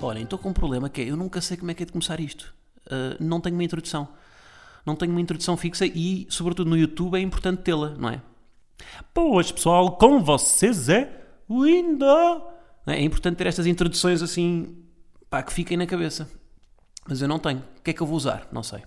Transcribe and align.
Olhem, 0.00 0.24
estou 0.24 0.38
com 0.38 0.50
um 0.50 0.52
problema 0.52 0.90
que 0.90 1.00
é, 1.00 1.10
eu 1.10 1.16
nunca 1.16 1.40
sei 1.40 1.56
como 1.56 1.70
é 1.70 1.74
que 1.74 1.82
é 1.82 1.86
de 1.86 1.92
começar 1.92 2.20
isto. 2.20 2.54
Uh, 2.86 3.16
não 3.18 3.40
tenho 3.40 3.56
uma 3.56 3.64
introdução. 3.64 4.08
Não 4.84 4.94
tenho 4.94 5.10
uma 5.10 5.20
introdução 5.20 5.56
fixa 5.56 5.86
e, 5.86 6.26
sobretudo 6.28 6.68
no 6.68 6.76
YouTube, 6.76 7.16
é 7.16 7.20
importante 7.20 7.62
tê-la, 7.62 7.90
não 7.90 8.10
é? 8.10 8.20
Pois, 9.12 9.50
pessoal, 9.50 9.96
com 9.96 10.22
vocês 10.22 10.88
é 10.88 11.10
Window. 11.48 12.52
É 12.86 13.02
importante 13.02 13.36
ter 13.36 13.46
estas 13.46 13.66
introduções 13.66 14.22
assim, 14.22 14.76
pá, 15.30 15.42
que 15.42 15.52
fiquem 15.52 15.76
na 15.76 15.86
cabeça. 15.86 16.28
Mas 17.08 17.22
eu 17.22 17.26
não 17.26 17.38
tenho. 17.38 17.64
O 17.78 17.82
que 17.82 17.90
é 17.90 17.94
que 17.94 18.00
eu 18.00 18.06
vou 18.06 18.16
usar? 18.16 18.46
Não 18.52 18.62
sei. 18.62 18.82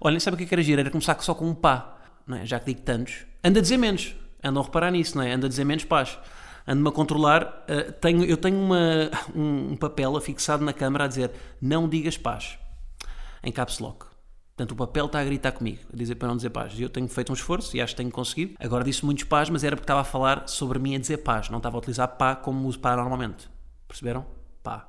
Olhem, 0.00 0.18
sabe 0.18 0.34
o 0.34 0.38
que 0.38 0.44
é 0.44 0.46
que 0.46 0.54
era 0.54 0.62
giro? 0.62 0.80
Era 0.80 0.90
começar 0.90 1.18
só 1.22 1.34
com 1.34 1.48
um 1.48 1.54
pá, 1.54 1.96
não 2.26 2.36
é? 2.36 2.44
Já 2.44 2.58
que 2.58 2.66
digo 2.66 2.80
tantos. 2.80 3.24
Anda 3.44 3.60
a 3.60 3.62
dizer 3.62 3.78
menos. 3.78 4.14
Andam 4.42 4.62
a 4.62 4.66
reparar 4.66 4.90
nisso, 4.90 5.16
não 5.16 5.22
é? 5.22 5.32
Anda 5.32 5.46
a 5.46 5.48
dizer 5.48 5.64
menos 5.64 5.84
pás 5.84 6.18
ando-me 6.66 6.88
a 6.88 6.92
controlar. 6.92 7.64
Uh, 7.68 7.92
tenho, 7.92 8.24
eu 8.24 8.36
tenho 8.36 8.58
uma, 8.58 9.10
um, 9.34 9.72
um, 9.72 9.76
papel 9.76 10.16
afixado 10.16 10.64
na 10.64 10.72
câmara 10.72 11.04
a 11.04 11.06
dizer 11.08 11.30
não 11.60 11.88
digas 11.88 12.16
paz, 12.16 12.58
em 13.42 13.52
caps 13.52 13.78
lock. 13.78 14.06
Portanto, 14.56 14.72
o 14.72 14.76
papel 14.76 15.06
está 15.06 15.20
a 15.20 15.24
gritar 15.24 15.52
comigo, 15.52 15.80
a 15.90 15.96
dizer 15.96 16.16
para 16.16 16.28
não 16.28 16.36
dizer 16.36 16.50
paz. 16.50 16.78
Eu 16.78 16.90
tenho 16.90 17.08
feito 17.08 17.30
um 17.30 17.34
esforço 17.34 17.74
e 17.74 17.80
acho 17.80 17.94
que 17.94 17.96
tenho 17.96 18.10
conseguido. 18.10 18.56
Agora 18.60 18.84
disse 18.84 19.04
muitos 19.04 19.24
paz, 19.24 19.48
mas 19.48 19.64
era 19.64 19.74
porque 19.74 19.84
estava 19.84 20.02
a 20.02 20.04
falar 20.04 20.46
sobre 20.48 20.78
mim 20.78 20.94
a 20.94 20.98
dizer 20.98 21.18
paz, 21.18 21.48
não 21.48 21.56
estava 21.56 21.76
a 21.76 21.78
utilizar 21.78 22.08
pá 22.18 22.36
como 22.36 22.68
uso 22.68 22.78
pá 22.78 22.94
normalmente. 22.94 23.48
Perceberam? 23.88 24.26
Pá. 24.62 24.86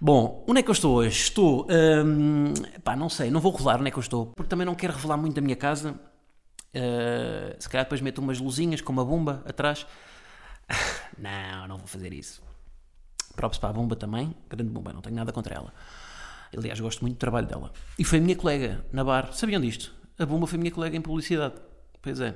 Bom, 0.00 0.44
onde 0.46 0.60
é 0.60 0.62
que 0.62 0.70
eu 0.70 0.72
estou 0.72 0.94
hoje? 0.94 1.20
Estou. 1.20 1.66
Hum, 1.68 2.54
pá, 2.84 2.94
não 2.94 3.08
sei, 3.08 3.30
não 3.30 3.40
vou 3.40 3.50
revelar 3.50 3.80
onde 3.80 3.88
é 3.88 3.90
que 3.90 3.98
eu 3.98 4.02
estou, 4.02 4.26
porque 4.36 4.48
também 4.48 4.64
não 4.64 4.74
quero 4.74 4.92
revelar 4.92 5.16
muito 5.16 5.34
da 5.34 5.40
minha 5.40 5.56
casa. 5.56 5.98
Uh, 6.76 7.56
se 7.58 7.68
calhar 7.68 7.86
depois 7.86 8.00
meto 8.02 8.18
umas 8.18 8.38
luzinhas 8.38 8.80
com 8.80 8.92
uma 8.92 9.04
bomba 9.04 9.42
atrás. 9.46 9.86
não, 11.18 11.68
não 11.68 11.78
vou 11.78 11.86
fazer 11.86 12.12
isso. 12.12 12.42
Props 13.34 13.58
para 13.58 13.70
a 13.70 13.72
Bomba 13.72 13.96
também, 13.96 14.34
grande 14.48 14.70
Bomba, 14.70 14.92
não 14.92 15.00
tenho 15.00 15.16
nada 15.16 15.32
contra 15.32 15.54
ela. 15.54 15.72
Aliás, 16.56 16.80
gosto 16.80 17.02
muito 17.02 17.16
do 17.16 17.18
trabalho 17.18 17.46
dela. 17.46 17.72
E 17.98 18.04
foi 18.04 18.18
a 18.18 18.22
minha 18.22 18.36
colega 18.36 18.84
na 18.92 19.04
bar. 19.04 19.32
Sabiam 19.32 19.60
disto? 19.60 19.94
A 20.18 20.24
Bomba 20.24 20.46
foi 20.46 20.58
minha 20.58 20.70
colega 20.70 20.96
em 20.96 21.00
publicidade. 21.00 21.54
Pois 22.00 22.20
é. 22.20 22.34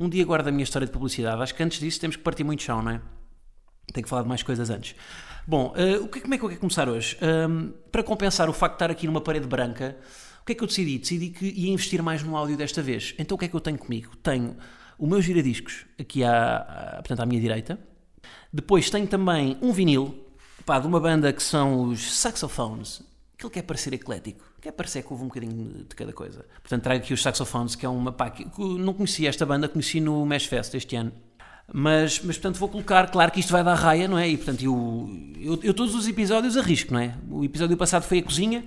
Um 0.00 0.08
dia 0.08 0.24
guardo 0.24 0.48
a 0.48 0.50
minha 0.50 0.64
história 0.64 0.86
de 0.86 0.92
publicidade. 0.92 1.40
Acho 1.40 1.54
que 1.54 1.62
antes 1.62 1.78
disso 1.78 2.00
temos 2.00 2.16
que 2.16 2.22
partir 2.22 2.42
muito 2.42 2.62
chão, 2.62 2.82
não 2.82 2.92
é? 2.92 3.00
Tenho 3.92 4.04
que 4.04 4.10
falar 4.10 4.22
de 4.22 4.28
mais 4.28 4.42
coisas 4.42 4.68
antes. 4.70 4.96
Bom, 5.46 5.74
uh, 5.76 6.04
o 6.04 6.08
que, 6.08 6.20
como 6.20 6.34
é 6.34 6.38
que 6.38 6.44
eu 6.44 6.48
quero 6.48 6.60
começar 6.60 6.88
hoje? 6.88 7.16
Um, 7.22 7.72
para 7.90 8.02
compensar 8.02 8.48
o 8.48 8.52
facto 8.52 8.72
de 8.72 8.76
estar 8.76 8.90
aqui 8.90 9.06
numa 9.06 9.20
parede 9.20 9.46
branca, 9.46 9.96
o 10.42 10.44
que 10.44 10.52
é 10.52 10.54
que 10.54 10.62
eu 10.62 10.66
decidi? 10.66 10.98
Decidi 10.98 11.30
que 11.30 11.46
ia 11.46 11.70
investir 11.70 12.02
mais 12.02 12.22
no 12.22 12.36
áudio 12.36 12.56
desta 12.56 12.82
vez. 12.82 13.14
Então 13.18 13.34
o 13.34 13.38
que 13.38 13.44
é 13.44 13.48
que 13.48 13.54
eu 13.54 13.60
tenho 13.60 13.78
comigo? 13.78 14.16
Tenho 14.16 14.56
o 15.00 15.06
meu 15.06 15.20
giradiscos 15.22 15.86
aqui 15.98 16.22
à, 16.22 16.56
à, 16.56 16.94
portanto, 16.96 17.20
à 17.20 17.26
minha 17.26 17.40
direita. 17.40 17.78
Depois 18.52 18.90
tenho 18.90 19.06
também 19.06 19.56
um 19.62 19.72
vinil 19.72 20.26
pá, 20.66 20.78
de 20.78 20.86
uma 20.86 21.00
banda 21.00 21.32
que 21.32 21.42
são 21.42 21.84
os 21.84 22.14
Saxophones. 22.14 23.02
Aquilo 23.34 23.50
quer 23.50 23.62
parecer 23.62 23.94
eclético, 23.94 24.44
quer 24.60 24.72
parecer 24.72 25.02
que 25.02 25.10
houve 25.10 25.24
um 25.24 25.28
bocadinho 25.28 25.86
de 25.88 25.94
cada 25.96 26.12
coisa. 26.12 26.44
Portanto, 26.62 26.82
trago 26.82 27.02
aqui 27.02 27.14
os 27.14 27.22
Saxophones, 27.22 27.74
que 27.74 27.86
é 27.86 27.88
uma. 27.88 28.12
Pá, 28.12 28.28
que, 28.28 28.44
não 28.78 28.92
conhecia 28.92 29.30
esta 29.30 29.46
banda, 29.46 29.66
conheci 29.66 30.00
no 30.00 30.26
Mesh 30.26 30.44
Fest 30.44 30.74
este 30.74 30.96
ano. 30.96 31.12
Mas, 31.72 32.20
mas, 32.22 32.36
portanto, 32.36 32.58
vou 32.58 32.68
colocar, 32.68 33.10
claro 33.10 33.30
que 33.32 33.40
isto 33.40 33.52
vai 33.52 33.64
dar 33.64 33.74
raia, 33.74 34.06
não 34.06 34.18
é? 34.18 34.28
E, 34.28 34.36
portanto, 34.36 34.62
eu, 34.62 35.08
eu, 35.40 35.60
eu 35.62 35.72
todos 35.72 35.94
os 35.94 36.06
episódios 36.06 36.56
arrisco, 36.58 36.92
não 36.92 37.00
é? 37.00 37.14
O 37.30 37.42
episódio 37.42 37.76
passado 37.76 38.02
foi 38.02 38.18
a 38.18 38.22
cozinha, 38.22 38.64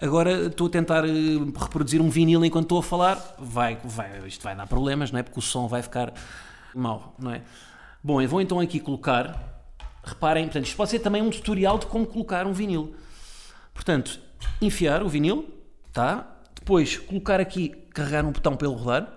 Agora 0.00 0.46
estou 0.46 0.66
a 0.66 0.70
tentar 0.70 1.04
eh, 1.04 1.12
reproduzir 1.56 2.00
um 2.00 2.10
vinil 2.10 2.44
enquanto 2.44 2.64
estou 2.64 2.78
a 2.78 2.82
falar, 2.82 3.36
vai, 3.38 3.78
vai, 3.84 4.26
isto 4.26 4.42
vai 4.42 4.56
dar 4.56 4.66
problemas, 4.66 5.12
não 5.12 5.20
é? 5.20 5.22
Porque 5.22 5.38
o 5.38 5.42
som 5.42 5.68
vai 5.68 5.82
ficar 5.82 6.12
mau, 6.74 7.14
não 7.18 7.30
é? 7.30 7.42
Bom, 8.02 8.20
eu 8.20 8.28
vou 8.28 8.40
então 8.40 8.58
aqui 8.58 8.80
colocar, 8.80 9.64
reparem, 10.02 10.44
portanto, 10.44 10.66
isto 10.66 10.76
pode 10.76 10.90
ser 10.90 10.98
também 10.98 11.22
um 11.22 11.30
tutorial 11.30 11.78
de 11.78 11.86
como 11.86 12.06
colocar 12.06 12.44
um 12.44 12.52
vinil. 12.52 12.94
Portanto, 13.72 14.20
enfiar 14.60 15.02
o 15.02 15.08
vinil, 15.08 15.48
tá? 15.92 16.38
Depois 16.54 16.98
colocar 16.98 17.40
aqui, 17.40 17.68
carregar 17.94 18.24
um 18.24 18.32
botão 18.32 18.56
para 18.56 18.66
ele 18.66 18.76
rodar. 18.76 19.08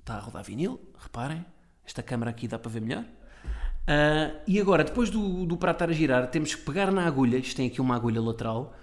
Está 0.00 0.16
a 0.16 0.20
rodar 0.20 0.42
vinil, 0.42 0.80
reparem, 0.98 1.44
esta 1.86 2.02
câmera 2.02 2.30
aqui 2.32 2.48
dá 2.48 2.58
para 2.58 2.70
ver 2.70 2.80
melhor. 2.80 3.04
Uh, 3.04 4.36
e 4.46 4.60
agora, 4.60 4.84
depois 4.84 5.10
do, 5.10 5.46
do 5.46 5.56
prato 5.56 5.76
estar 5.76 5.90
a 5.90 5.92
girar, 5.92 6.26
temos 6.26 6.54
que 6.54 6.62
pegar 6.62 6.90
na 6.90 7.06
agulha, 7.06 7.38
isto 7.38 7.56
tem 7.56 7.68
aqui 7.68 7.80
uma 7.80 7.96
agulha 7.96 8.20
lateral, 8.20 8.74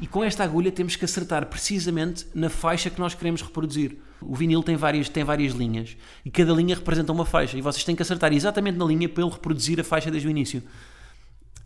e 0.00 0.06
com 0.06 0.24
esta 0.24 0.42
agulha 0.42 0.72
temos 0.72 0.96
que 0.96 1.04
acertar 1.04 1.44
precisamente 1.46 2.26
na 2.34 2.48
faixa 2.48 2.88
que 2.88 2.98
nós 2.98 3.14
queremos 3.14 3.42
reproduzir. 3.42 3.98
O 4.22 4.34
vinil 4.34 4.62
tem 4.62 4.74
várias, 4.74 5.10
tem 5.10 5.22
várias 5.22 5.52
linhas 5.52 5.96
e 6.24 6.30
cada 6.30 6.52
linha 6.54 6.74
representa 6.74 7.12
uma 7.12 7.26
faixa 7.26 7.58
e 7.58 7.60
vocês 7.60 7.84
têm 7.84 7.94
que 7.94 8.00
acertar 8.00 8.32
exatamente 8.32 8.78
na 8.78 8.84
linha 8.86 9.08
para 9.08 9.22
ele 9.22 9.32
reproduzir 9.32 9.78
a 9.78 9.84
faixa 9.84 10.10
desde 10.10 10.26
o 10.26 10.30
início. 10.30 10.62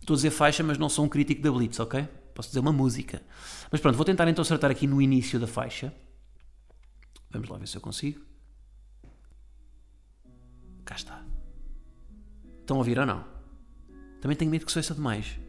Estou 0.01 0.15
a 0.15 0.17
dizer 0.17 0.31
faixa, 0.31 0.65
mas 0.65 0.77
não 0.77 0.89
sou 0.89 1.05
um 1.05 1.09
crítico 1.09 1.41
da 1.41 1.51
Blitz, 1.53 1.79
ok? 1.79 2.03
Posso 2.35 2.49
dizer 2.49 2.59
uma 2.59 2.73
música. 2.73 3.23
Mas 3.71 3.81
pronto, 3.81 3.95
vou 3.95 4.05
tentar 4.05 4.27
então 4.27 4.43
acertar 4.43 4.71
aqui 4.71 4.87
no 4.87 5.01
início 5.01 5.39
da 5.39 5.47
faixa. 5.47 5.95
Vamos 7.31 7.49
lá 7.49 7.57
ver 7.57 7.69
se 7.69 7.77
eu 7.77 7.81
consigo. 7.81 8.21
Cá 10.85 10.97
está. 10.97 11.25
Estão 12.61 12.77
a 12.77 12.79
ouvir 12.79 12.99
ou 12.99 13.07
não? 13.07 13.25
Também 14.21 14.37
tenho 14.37 14.51
medo 14.51 14.67
que 14.67 14.79
isso 14.79 14.95
demais 14.95 15.44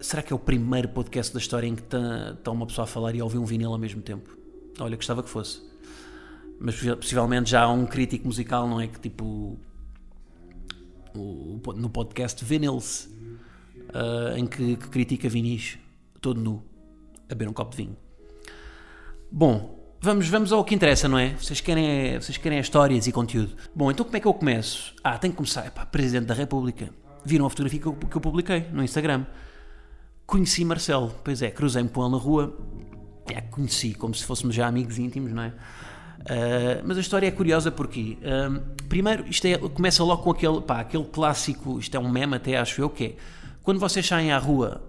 será 0.00 0.22
que 0.22 0.32
é 0.32 0.36
o 0.36 0.38
primeiro 0.38 0.88
podcast 0.88 1.32
da 1.32 1.38
história 1.38 1.66
em 1.66 1.74
que 1.74 1.82
está 1.82 2.36
tá 2.42 2.50
uma 2.50 2.66
pessoa 2.66 2.84
a 2.84 2.86
falar 2.86 3.14
e 3.14 3.20
a 3.20 3.24
ouvir 3.24 3.38
um 3.38 3.44
vinil 3.44 3.72
ao 3.72 3.78
mesmo 3.78 4.00
tempo? 4.02 4.36
Olha, 4.78 4.96
gostava 4.96 5.22
que 5.22 5.28
fosse. 5.28 5.62
Mas 6.60 6.80
possivelmente 6.80 7.50
já 7.50 7.62
há 7.62 7.68
um 7.70 7.86
crítico 7.86 8.26
musical, 8.26 8.68
não 8.68 8.80
é? 8.80 8.86
Que 8.86 8.98
tipo. 8.98 9.58
O, 11.14 11.60
no 11.74 11.90
podcast 11.90 12.44
Vinils, 12.44 13.08
uh, 13.88 14.36
em 14.36 14.46
que, 14.46 14.76
que, 14.76 14.88
critica 14.88 15.28
vinis 15.28 15.78
todo 16.20 16.40
nu, 16.40 16.62
a 17.24 17.34
beber 17.34 17.48
um 17.48 17.52
copo 17.52 17.72
de 17.72 17.78
vinho. 17.78 17.96
Bom, 19.30 19.96
vamos, 20.00 20.28
vamos 20.28 20.52
ao 20.52 20.64
que 20.64 20.74
interessa, 20.74 21.08
não 21.08 21.18
é? 21.18 21.30
Vocês 21.30 21.60
querem, 21.60 22.20
vocês 22.20 22.36
querem 22.36 22.60
histórias 22.60 23.06
e 23.08 23.12
conteúdo. 23.12 23.56
Bom, 23.74 23.90
então 23.90 24.04
como 24.04 24.16
é 24.16 24.20
que 24.20 24.28
eu 24.28 24.34
começo? 24.34 24.94
Ah, 25.02 25.18
tenho 25.18 25.32
que 25.32 25.38
começar. 25.38 25.66
Epá, 25.66 25.84
Presidente 25.86 26.26
da 26.26 26.34
República. 26.34 26.90
Viram 27.24 27.46
a 27.46 27.50
fotografia 27.50 27.80
que 27.80 27.86
eu, 27.86 27.94
que 27.94 28.16
eu 28.16 28.20
publiquei 28.20 28.66
no 28.72 28.84
Instagram 28.84 29.26
conheci 30.28 30.62
Marcelo. 30.62 31.12
Pois 31.24 31.42
é, 31.42 31.50
cruzei-me 31.50 31.88
com 31.88 32.02
ele 32.02 32.12
na 32.12 32.18
rua, 32.18 32.54
é, 33.26 33.40
conheci 33.40 33.94
como 33.94 34.14
se 34.14 34.24
fôssemos 34.24 34.54
já 34.54 34.68
amigos 34.68 34.98
íntimos, 34.98 35.32
não 35.32 35.42
é? 35.42 35.48
Uh, 35.48 36.82
mas 36.84 36.98
a 36.98 37.00
história 37.00 37.26
é 37.26 37.30
curiosa 37.30 37.70
porque, 37.70 38.18
uh, 38.20 38.60
primeiro, 38.88 39.26
isto 39.26 39.46
é, 39.46 39.56
começa 39.56 40.04
logo 40.04 40.22
com 40.22 40.30
aquele, 40.30 40.60
pá, 40.60 40.80
aquele 40.80 41.04
clássico, 41.04 41.78
isto 41.78 41.96
é 41.96 42.00
um 42.00 42.08
meme 42.08 42.36
até 42.36 42.58
acho 42.58 42.82
eu, 42.82 42.90
que 42.90 43.04
é 43.04 43.16
quando 43.62 43.80
vocês 43.80 44.06
saem 44.06 44.30
à 44.30 44.38
rua 44.38 44.82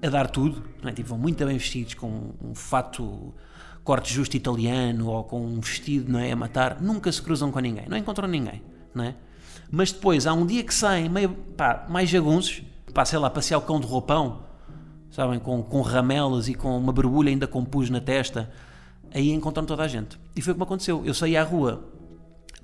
a 0.00 0.08
dar 0.08 0.28
tudo, 0.28 0.62
não 0.80 0.90
é? 0.90 0.92
tipo, 0.92 1.08
vão 1.08 1.18
muito 1.18 1.44
bem 1.44 1.58
vestidos 1.58 1.94
com 1.94 2.34
um 2.40 2.54
fato 2.54 3.34
corte 3.82 4.12
justo 4.12 4.36
italiano 4.36 5.08
ou 5.08 5.24
com 5.24 5.44
um 5.44 5.58
vestido 5.58 6.12
não 6.12 6.20
é, 6.20 6.30
a 6.30 6.36
matar, 6.36 6.80
nunca 6.80 7.10
se 7.10 7.20
cruzam 7.20 7.50
com 7.50 7.58
ninguém, 7.58 7.88
não 7.88 7.96
encontram 7.96 8.28
ninguém, 8.28 8.62
não 8.94 9.04
é? 9.04 9.14
Mas 9.70 9.90
depois 9.90 10.26
há 10.26 10.32
um 10.32 10.46
dia 10.46 10.62
que 10.62 10.74
saem 10.74 11.08
meio, 11.08 11.30
pá, 11.30 11.86
mais 11.88 12.08
jagunços, 12.08 12.62
pá, 12.92 13.04
sei 13.04 13.18
lá, 13.18 13.30
passear 13.30 13.58
o 13.58 13.62
cão 13.62 13.80
de 13.80 13.86
roupão 13.86 14.53
sabem, 15.14 15.38
com, 15.38 15.62
com 15.62 15.80
ramelas 15.80 16.48
e 16.48 16.54
com 16.54 16.76
uma 16.76 16.92
borbulha 16.92 17.30
ainda 17.30 17.46
com 17.46 17.64
pus 17.64 17.88
na 17.88 18.00
testa, 18.00 18.50
aí 19.12 19.30
encontram 19.30 19.64
toda 19.64 19.84
a 19.84 19.88
gente. 19.88 20.18
E 20.34 20.42
foi 20.42 20.50
o 20.50 20.54
que 20.56 20.58
me 20.58 20.64
aconteceu. 20.64 21.02
Eu 21.06 21.14
saí 21.14 21.36
à 21.36 21.44
rua 21.44 21.84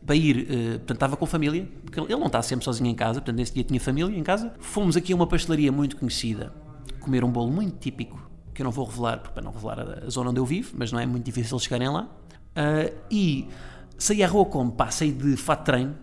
para 0.05 0.17
ir, 0.17 0.37
uh, 0.37 0.79
portanto 0.79 0.95
estava 0.95 1.17
com 1.17 1.25
a 1.25 1.29
família, 1.29 1.69
porque 1.85 2.01
ele 2.01 2.17
não 2.17 2.27
está 2.27 2.43
sempre 2.43 2.65
sozinho 2.65 2.91
em 2.91 2.95
casa, 2.95 3.21
portanto 3.21 3.37
nesse 3.37 3.55
dia 3.55 3.63
tinha 3.63 3.79
família 3.79 4.19
em 4.19 4.23
casa. 4.25 4.53
Fomos 4.59 4.97
aqui 4.97 5.13
a 5.13 5.17
uma 5.17 5.29
pastelaria 5.29 5.71
muito 5.71 5.97
conhecida, 5.97 6.53
comer 6.99 7.23
um 7.23 7.31
bolo 7.31 7.53
muito 7.53 7.79
típico, 7.79 8.21
que 8.53 8.63
eu 8.63 8.65
não 8.65 8.73
vou 8.73 8.85
revelar, 8.85 9.19
para 9.19 9.43
não 9.43 9.53
revelar 9.53 9.79
a, 9.79 10.07
a, 10.07 10.11
zona 10.11 10.31
onde 10.31 10.41
eu 10.41 10.45
vivo, 10.45 10.75
mas 10.77 10.91
não 10.91 10.99
é 10.99 11.07
muito 11.07 11.25
difícil 11.25 11.57
chegarem 11.61 11.89
lá. 11.89 12.09
Uh, 12.57 12.93
e 13.09 13.47
saí 13.97 14.25
à 14.25 14.27
rua 14.27 14.47
como? 14.47 14.73
Pá, 14.73 14.91
saí 14.91 15.13
de 15.13 15.37
fato 15.37 15.67
treino, 15.67 15.97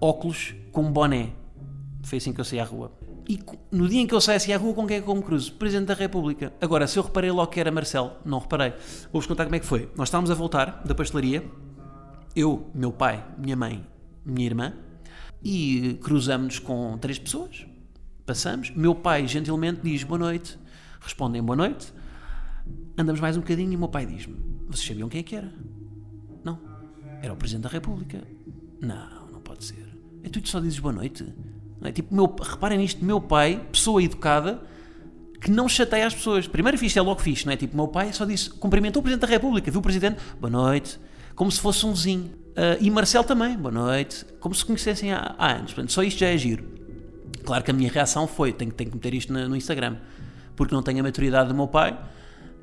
óculos, 0.00 0.54
com 0.72 0.84
um 0.84 0.90
boné. 0.90 1.28
Foi 2.04 2.16
assim 2.16 2.32
que 2.32 2.40
eu 2.40 2.44
saí 2.44 2.58
à 2.58 2.64
rua. 2.64 2.90
E 3.28 3.38
no 3.70 3.86
dia 3.86 4.00
em 4.00 4.06
que 4.06 4.14
eu 4.14 4.20
saísse 4.22 4.50
à 4.54 4.56
rua, 4.56 4.72
com 4.72 4.86
quem 4.86 4.96
é 4.96 5.00
que 5.02 5.08
eu 5.08 5.14
me 5.14 5.22
cruzo? 5.22 5.52
Presidente 5.52 5.88
da 5.88 5.94
República. 5.94 6.50
Agora, 6.62 6.86
se 6.86 6.98
eu 6.98 7.02
reparei 7.02 7.30
logo 7.30 7.50
que 7.50 7.60
era 7.60 7.70
Marcelo, 7.70 8.12
não 8.24 8.38
reparei. 8.38 8.72
Vou-vos 9.12 9.26
contar 9.26 9.44
como 9.44 9.54
é 9.54 9.58
que 9.58 9.66
foi. 9.66 9.90
Nós 9.94 10.08
estávamos 10.08 10.30
a 10.30 10.34
voltar 10.34 10.82
da 10.82 10.94
pastelaria, 10.94 11.44
eu, 12.34 12.70
meu 12.74 12.90
pai, 12.90 13.22
minha 13.36 13.54
mãe, 13.54 13.86
minha 14.24 14.46
irmã, 14.46 14.72
e 15.42 15.98
cruzamos-nos 16.02 16.58
com 16.58 16.96
três 16.96 17.18
pessoas. 17.18 17.66
Passamos, 18.24 18.70
meu 18.70 18.94
pai 18.94 19.26
gentilmente 19.26 19.80
diz 19.82 20.04
boa 20.04 20.18
noite, 20.18 20.58
respondem 20.98 21.42
boa 21.42 21.56
noite, 21.56 21.92
andamos 22.96 23.20
mais 23.20 23.36
um 23.36 23.40
bocadinho 23.40 23.72
e 23.72 23.76
meu 23.76 23.88
pai 23.88 24.06
diz-me: 24.06 24.36
Vocês 24.68 24.86
sabiam 24.86 25.08
quem 25.08 25.20
é 25.20 25.22
que 25.22 25.36
era? 25.36 25.52
Não. 26.42 26.58
Era 27.22 27.34
o 27.34 27.36
Presidente 27.36 27.64
da 27.64 27.68
República. 27.68 28.22
Não, 28.80 29.26
não 29.32 29.40
pode 29.40 29.64
ser. 29.64 29.86
É 30.22 30.30
tu 30.30 30.40
que 30.40 30.48
só 30.48 30.60
dizes 30.60 30.78
boa 30.78 30.94
noite? 30.94 31.26
É? 31.82 31.92
Tipo, 31.92 32.14
meu, 32.14 32.34
reparem 32.40 32.78
nisto, 32.78 33.04
meu 33.04 33.20
pai, 33.20 33.60
pessoa 33.70 34.02
educada, 34.02 34.60
que 35.40 35.50
não 35.50 35.68
chateia 35.68 36.06
as 36.06 36.14
pessoas. 36.14 36.46
Primeiro 36.46 36.76
fixe 36.76 36.98
é 36.98 37.02
logo 37.02 37.20
fixe, 37.20 37.46
não 37.46 37.52
é? 37.52 37.56
Tipo, 37.56 37.76
meu 37.76 37.88
pai 37.88 38.12
só 38.12 38.24
disse, 38.24 38.50
cumprimentou 38.50 39.00
o 39.00 39.02
Presidente 39.02 39.26
da 39.26 39.32
República, 39.32 39.70
viu 39.70 39.80
o 39.80 39.82
Presidente, 39.82 40.18
boa 40.40 40.50
noite, 40.50 40.98
como 41.34 41.50
se 41.50 41.60
fosse 41.60 41.86
um 41.86 41.92
vizinho. 41.92 42.32
Uh, 42.48 42.76
e 42.80 42.90
Marcelo 42.90 43.24
também, 43.24 43.56
boa 43.56 43.70
noite, 43.70 44.24
como 44.40 44.54
se 44.54 44.64
conhecessem 44.64 45.12
há, 45.12 45.34
há 45.38 45.52
anos. 45.52 45.72
Portanto, 45.72 45.92
só 45.92 46.02
isto 46.02 46.18
já 46.18 46.28
é 46.28 46.36
giro. 46.36 46.64
Claro 47.44 47.62
que 47.62 47.70
a 47.70 47.74
minha 47.74 47.90
reação 47.90 48.26
foi: 48.26 48.52
tenho, 48.52 48.72
tenho 48.72 48.90
que 48.90 48.96
meter 48.96 49.14
isto 49.14 49.32
no, 49.32 49.48
no 49.48 49.56
Instagram, 49.56 49.96
porque 50.56 50.74
não 50.74 50.82
tenho 50.82 50.98
a 51.00 51.02
maturidade 51.04 51.48
do 51.48 51.54
meu 51.54 51.68
pai. 51.68 51.96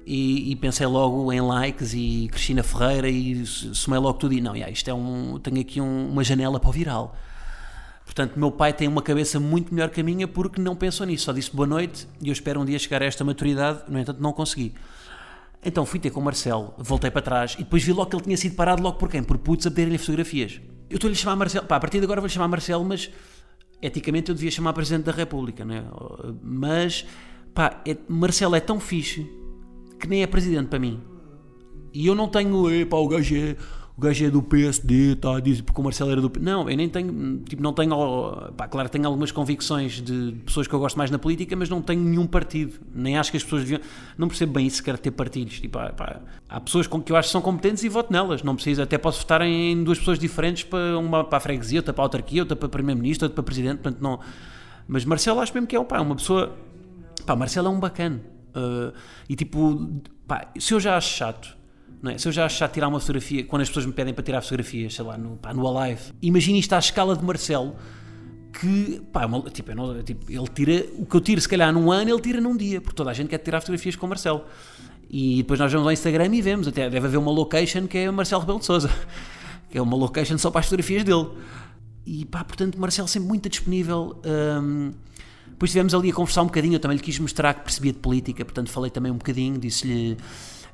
E, 0.05 0.51
e, 0.51 0.55
pensei 0.57 0.85
logo 0.85 1.33
em 1.33 1.41
likes 1.41 1.93
e 1.95 2.27
Cristina 2.31 2.61
Ferreira 2.61 3.09
e 3.09 3.43
somei 3.43 3.99
logo 3.99 4.19
tudo 4.19 4.35
e 4.35 4.41
não, 4.41 4.55
yeah, 4.55 4.71
isto 4.71 4.87
é 4.87 4.93
um, 4.93 5.39
tenho 5.39 5.59
aqui 5.59 5.81
um, 5.81 6.11
uma 6.11 6.23
janela 6.23 6.59
para 6.59 6.69
o 6.69 6.71
viral. 6.71 7.15
Portanto, 8.05 8.39
meu 8.39 8.51
pai 8.51 8.71
tem 8.71 8.87
uma 8.87 9.01
cabeça 9.01 9.39
muito 9.39 9.73
melhor 9.73 9.89
que 9.89 9.99
a 9.99 10.03
minha 10.03 10.27
porque 10.27 10.61
não 10.61 10.75
pensou 10.75 11.05
nisso, 11.05 11.25
só 11.25 11.33
disse 11.33 11.53
boa 11.53 11.67
noite 11.67 12.07
e 12.21 12.29
eu 12.29 12.33
espero 12.33 12.61
um 12.61 12.65
dia 12.65 12.77
chegar 12.77 13.01
a 13.01 13.05
esta 13.05 13.23
maturidade, 13.23 13.81
no 13.89 13.99
entanto 13.99 14.21
não 14.21 14.31
consegui. 14.31 14.73
Então 15.65 15.83
fui 15.85 15.99
ter 15.99 16.11
com 16.11 16.19
o 16.19 16.23
Marcelo, 16.23 16.73
voltei 16.77 17.09
para 17.09 17.21
trás 17.21 17.55
e 17.55 17.63
depois 17.63 17.83
vi 17.83 17.91
logo 17.91 18.09
que 18.09 18.15
ele 18.15 18.23
tinha 18.23 18.37
sido 18.37 18.55
parado 18.55 18.81
logo 18.83 18.97
por 18.97 19.09
quem? 19.09 19.23
Por 19.23 19.39
putos 19.39 19.65
a 19.65 19.71
pedirem-lhe 19.71 19.97
fotografias. 19.97 20.61
Eu 20.87 20.95
estou-lhe 20.95 21.15
a 21.15 21.17
chamar 21.17 21.35
Marcelo, 21.35 21.65
pá, 21.65 21.77
a 21.77 21.79
partir 21.79 21.97
de 21.97 22.05
agora 22.05 22.21
vou-lhe 22.21 22.31
chamar 22.31 22.47
Marcelo, 22.47 22.85
mas 22.85 23.09
eticamente 23.81 24.29
eu 24.29 24.35
devia 24.35 24.51
chamar 24.51 24.73
Presidente 24.73 25.05
da 25.05 25.11
República, 25.11 25.65
né? 25.65 25.83
mas 26.43 27.05
pá, 27.55 27.81
é, 27.85 27.97
Marcelo 28.07 28.55
é 28.55 28.59
tão 28.59 28.79
fixe 28.79 29.27
que 29.99 30.07
nem 30.07 30.21
é 30.21 30.27
Presidente 30.27 30.67
para 30.67 30.77
mim. 30.77 31.01
E 31.91 32.05
eu 32.05 32.13
não 32.13 32.27
tenho, 32.27 32.85
pá, 32.87 32.97
o 32.97 33.07
gajo 33.07 33.35
é, 33.35 33.55
o 33.97 34.01
gajo 34.01 34.25
é 34.25 34.29
do 34.29 34.43
PSD, 34.43 35.13
está 35.13 35.37
a 35.37 35.39
dizer 35.39 35.63
porque 35.63 35.79
o 35.79 35.83
Marcelo 35.83 36.11
era 36.11 36.19
do 36.19 36.29
Não, 36.41 36.69
eu 36.69 36.75
nem 36.75 36.89
tenho, 36.89 37.37
tipo, 37.47 37.63
não 37.63 37.71
tenho, 37.71 38.51
pá, 38.57 38.67
claro, 38.67 38.89
tenho 38.89 39.05
algumas 39.05 39.31
convicções 39.31 40.01
de 40.01 40.35
pessoas 40.45 40.67
que 40.67 40.73
eu 40.73 40.79
gosto 40.79 40.97
mais 40.97 41.09
na 41.09 41.17
política, 41.17 41.55
mas 41.55 41.69
não 41.69 41.81
tenho 41.81 42.01
nenhum 42.01 42.27
partido. 42.27 42.77
Nem 42.93 43.17
acho 43.17 43.31
que 43.31 43.37
as 43.37 43.43
pessoas 43.43 43.61
deviam, 43.61 43.79
não 44.17 44.27
percebo 44.27 44.51
bem 44.51 44.67
isso, 44.67 44.83
quero 44.83 44.97
ter 44.97 45.11
partidos. 45.11 45.61
Tipo, 45.61 45.79
pá, 45.95 46.19
há 46.49 46.59
pessoas 46.59 46.87
com 46.87 47.01
que 47.01 47.09
eu 47.09 47.15
acho 47.15 47.29
que 47.29 47.31
são 47.31 47.41
competentes 47.41 47.85
e 47.85 47.89
voto 47.89 48.11
nelas. 48.11 48.43
Não 48.43 48.55
precisa, 48.55 48.83
até 48.83 48.97
posso 48.97 49.21
votar 49.21 49.41
em 49.43 49.81
duas 49.81 49.97
pessoas 49.97 50.19
diferentes 50.19 50.63
para 50.63 50.97
uma 50.97 51.23
para 51.23 51.37
a 51.37 51.41
freguesia, 51.41 51.79
outra 51.79 51.93
para 51.93 52.03
a 52.03 52.05
autarquia, 52.05 52.41
outra 52.41 52.57
para 52.57 52.67
primeiro-ministro, 52.67 53.27
outra 53.27 53.35
para 53.35 53.43
presidente, 53.43 53.77
portanto 53.77 54.01
não. 54.01 54.19
Mas 54.89 55.05
Marcelo 55.05 55.39
acho 55.39 55.53
mesmo 55.53 55.67
que 55.67 55.75
é 55.75 55.81
pá, 55.85 56.01
uma 56.01 56.15
pessoa. 56.17 56.53
Pá, 57.25 57.33
Marcelo 57.33 57.69
é 57.69 57.71
um 57.71 57.79
bacana. 57.79 58.21
Uh, 58.49 58.93
e 59.29 59.37
tipo, 59.37 60.01
pá, 60.27 60.51
se 60.59 60.73
eu 60.73 60.81
já 60.81 60.97
acho 60.97 61.15
chato 61.15 61.55
é? 62.05 62.17
Se 62.17 62.27
eu 62.27 62.31
já 62.31 62.45
achar 62.45 62.67
tirar 62.69 62.87
uma 62.87 62.99
fotografia, 62.99 63.43
quando 63.43 63.61
as 63.61 63.67
pessoas 63.67 63.85
me 63.85 63.93
pedem 63.93 64.13
para 64.13 64.23
tirar 64.23 64.41
fotografias, 64.41 64.93
sei 64.93 65.05
lá, 65.05 65.17
no, 65.17 65.37
pá, 65.37 65.53
no 65.53 65.67
Alive, 65.67 66.01
imagine 66.21 66.59
isto 66.59 66.73
à 66.73 66.79
escala 66.79 67.15
de 67.15 67.23
Marcelo, 67.23 67.75
que, 68.59 69.01
pá, 69.11 69.23
é 69.23 69.25
uma, 69.25 69.41
tipo, 69.49 70.03
tipo, 70.03 70.31
ele 70.31 70.47
tira, 70.47 70.85
o 70.97 71.05
que 71.05 71.15
eu 71.15 71.21
tiro 71.21 71.41
se 71.41 71.49
calhar 71.49 71.73
num 71.73 71.91
ano, 71.91 72.09
ele 72.09 72.21
tira 72.21 72.39
num 72.39 72.55
dia, 72.55 72.79
porque 72.79 72.95
toda 72.95 73.11
a 73.11 73.13
gente 73.13 73.27
quer 73.27 73.37
tirar 73.39 73.59
fotografias 73.59 73.95
com 73.95 74.05
o 74.05 74.09
Marcelo. 74.09 74.43
E 75.09 75.37
depois 75.37 75.59
nós 75.59 75.71
vamos 75.71 75.87
ao 75.87 75.93
Instagram 75.93 76.33
e 76.33 76.41
vemos, 76.41 76.67
até 76.67 76.89
deve 76.89 77.07
haver 77.07 77.17
uma 77.17 77.31
location 77.31 77.87
que 77.87 77.97
é 77.97 78.11
Marcelo 78.11 78.41
Rebelo 78.41 78.59
de 78.59 78.65
Souza, 78.65 78.89
que 79.69 79.77
é 79.77 79.81
uma 79.81 79.95
location 79.95 80.37
só 80.37 80.49
para 80.49 80.59
as 80.59 80.65
fotografias 80.65 81.03
dele. 81.03 81.27
E 82.05 82.25
pá, 82.25 82.43
portanto, 82.43 82.79
Marcelo 82.79 83.07
sempre 83.07 83.27
muito 83.27 83.49
disponível. 83.49 84.21
Um, 84.25 84.91
depois 85.47 85.69
estivemos 85.69 85.93
ali 85.93 86.11
a 86.11 86.13
conversar 86.13 86.41
um 86.41 86.47
bocadinho, 86.47 86.75
eu 86.75 86.79
também 86.79 86.97
lhe 86.97 87.03
quis 87.03 87.17
mostrar 87.17 87.53
que 87.53 87.61
percebia 87.61 87.93
de 87.93 87.99
política, 87.99 88.43
portanto 88.43 88.69
falei 88.69 88.91
também 88.91 89.11
um 89.11 89.17
bocadinho, 89.17 89.57
disse-lhe 89.57 90.17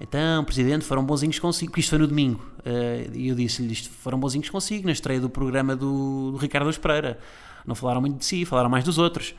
então, 0.02 0.44
Presidente, 0.44 0.86
foram 0.86 1.06
bonzinhos 1.06 1.40
consigo, 1.40 1.72
porque 1.72 1.82
isto 1.82 1.90
foi 1.90 2.00
no 2.00 2.08
domingo, 2.08 2.42
uh, 2.60 3.16
e 3.16 3.28
eu 3.28 3.36
disse-lhe 3.36 3.72
isto, 3.72 3.90
foram 3.90 4.20
bonzinhos 4.20 4.50
consigo, 4.50 4.86
na 4.86 4.92
estreia 4.92 5.20
do 5.20 5.30
programa 5.30 5.76
do, 5.76 6.32
do 6.32 6.38
Ricardo 6.38 6.70
Espereira. 6.70 7.20
Não 7.66 7.76
falaram 7.76 8.02
muito 8.02 8.18
de 8.18 8.26
si, 8.26 8.46
falaram 8.46 8.70
mais 8.70 8.84
dos 8.84 8.98
outros. 8.98 9.36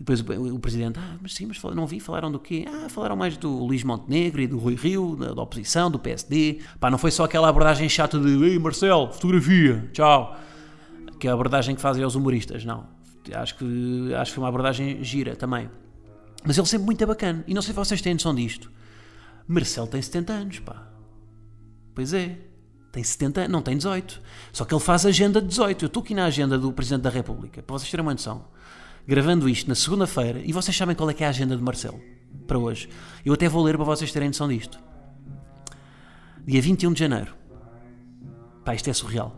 E 0.00 0.04
depois 0.04 0.20
o, 0.20 0.54
o, 0.54 0.58
Presidente, 0.58 0.98
ah, 0.98 1.16
mas 1.20 1.34
sim, 1.34 1.46
mas 1.46 1.62
não 1.74 1.86
vi, 1.86 2.00
falaram 2.00 2.30
do 2.32 2.38
quê? 2.38 2.64
Ah, 2.66 2.88
falaram 2.88 3.16
mais 3.16 3.36
do 3.36 3.64
Luís 3.64 3.84
Montenegro 3.84 4.42
e 4.42 4.46
do 4.46 4.58
Rui 4.58 4.74
Rio, 4.74 5.16
da, 5.16 5.32
da 5.32 5.42
oposição, 5.42 5.90
do 5.90 5.98
PSD. 5.98 6.60
Pá, 6.80 6.90
não 6.90 6.98
foi 6.98 7.10
só 7.10 7.24
aquela 7.24 7.48
abordagem 7.48 7.88
chata 7.88 8.18
de, 8.18 8.44
ei 8.44 8.58
Marcelo, 8.58 9.12
fotografia, 9.12 9.88
tchau. 9.92 10.36
Que 11.20 11.28
é 11.28 11.30
a 11.30 11.34
abordagem 11.34 11.76
que 11.76 11.80
fazem 11.80 12.02
aos 12.02 12.16
humoristas, 12.16 12.64
não. 12.64 12.86
Acho 13.32 13.56
que, 13.56 14.14
acho 14.14 14.32
que 14.32 14.34
foi 14.34 14.42
uma 14.42 14.48
abordagem 14.48 15.04
gira 15.04 15.36
também. 15.36 15.70
Mas 16.44 16.58
ele 16.58 16.66
sempre 16.66 16.86
muito 16.86 17.06
bacana. 17.06 17.44
E 17.46 17.54
não 17.54 17.62
sei 17.62 17.72
se 17.72 17.76
vocês 17.76 18.02
têm 18.02 18.14
noção 18.14 18.34
disto. 18.34 18.68
Marcelo 19.52 19.86
tem 19.86 20.00
70 20.00 20.32
anos, 20.32 20.58
pá. 20.60 20.88
Pois 21.94 22.14
é. 22.14 22.38
Tem 22.90 23.02
70 23.02 23.48
não 23.48 23.62
tem 23.62 23.76
18. 23.76 24.20
Só 24.52 24.64
que 24.64 24.74
ele 24.74 24.82
faz 24.82 25.06
agenda 25.06 25.40
de 25.40 25.48
18. 25.48 25.84
Eu 25.84 25.86
estou 25.86 26.02
aqui 26.02 26.14
na 26.14 26.24
agenda 26.24 26.58
do 26.58 26.72
Presidente 26.72 27.02
da 27.02 27.10
República, 27.10 27.62
para 27.62 27.78
vocês 27.78 27.90
terem 27.90 28.04
uma 28.04 28.12
noção. 28.12 28.46
Gravando 29.06 29.48
isto 29.48 29.68
na 29.68 29.74
segunda-feira, 29.74 30.40
e 30.44 30.52
vocês 30.52 30.76
sabem 30.76 30.94
qual 30.94 31.10
é 31.10 31.14
que 31.14 31.24
é 31.24 31.26
a 31.26 31.30
agenda 31.30 31.56
de 31.56 31.62
Marcelo 31.62 32.00
para 32.46 32.58
hoje. 32.58 32.88
Eu 33.24 33.34
até 33.34 33.48
vou 33.48 33.62
ler 33.62 33.76
para 33.76 33.84
vocês 33.84 34.10
terem 34.12 34.28
noção 34.28 34.48
disto. 34.48 34.78
Dia 36.46 36.60
21 36.60 36.92
de 36.92 37.00
janeiro. 37.00 37.34
Pá, 38.64 38.74
isto 38.74 38.88
é 38.88 38.92
surreal. 38.92 39.34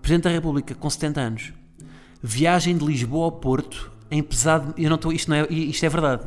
Presidente 0.00 0.24
da 0.24 0.30
República 0.30 0.74
com 0.74 0.88
70 0.88 1.20
anos. 1.20 1.52
Viagem 2.22 2.76
de 2.76 2.84
Lisboa 2.84 3.26
ao 3.26 3.32
Porto 3.32 3.92
em 4.10 4.22
pesado. 4.22 4.74
Eu 4.76 4.88
não 4.88 4.96
estou. 4.96 5.12
Isto, 5.12 5.30
não 5.30 5.36
é, 5.36 5.46
isto 5.50 5.84
é 5.84 5.88
verdade 5.88 6.26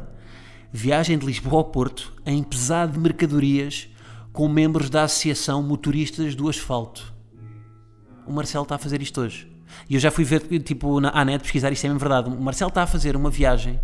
viagem 0.71 1.17
de 1.17 1.25
Lisboa 1.25 1.57
ao 1.57 1.65
Porto 1.65 2.13
em 2.25 2.43
pesado 2.43 2.93
de 2.93 2.99
mercadorias 2.99 3.89
com 4.31 4.47
membros 4.47 4.89
da 4.89 5.03
Associação 5.03 5.63
Motoristas 5.63 6.35
do 6.35 6.47
Asfalto. 6.47 7.13
O 8.27 8.31
Marcelo 8.31 8.63
está 8.63 8.75
a 8.75 8.79
fazer 8.79 9.01
isto 9.01 9.21
hoje. 9.21 9.51
E 9.89 9.95
eu 9.95 9.99
já 9.99 10.11
fui 10.11 10.23
ver, 10.23 10.41
tipo, 10.61 10.99
na, 10.99 11.09
à 11.09 11.25
net 11.25 11.41
pesquisar, 11.41 11.71
isto 11.71 11.85
é 11.85 11.87
mesmo 11.87 11.99
verdade. 11.99 12.29
O 12.29 12.41
Marcelo 12.41 12.69
está 12.69 12.83
a 12.83 12.87
fazer 12.87 13.15
uma 13.15 13.29
viagem 13.29 13.79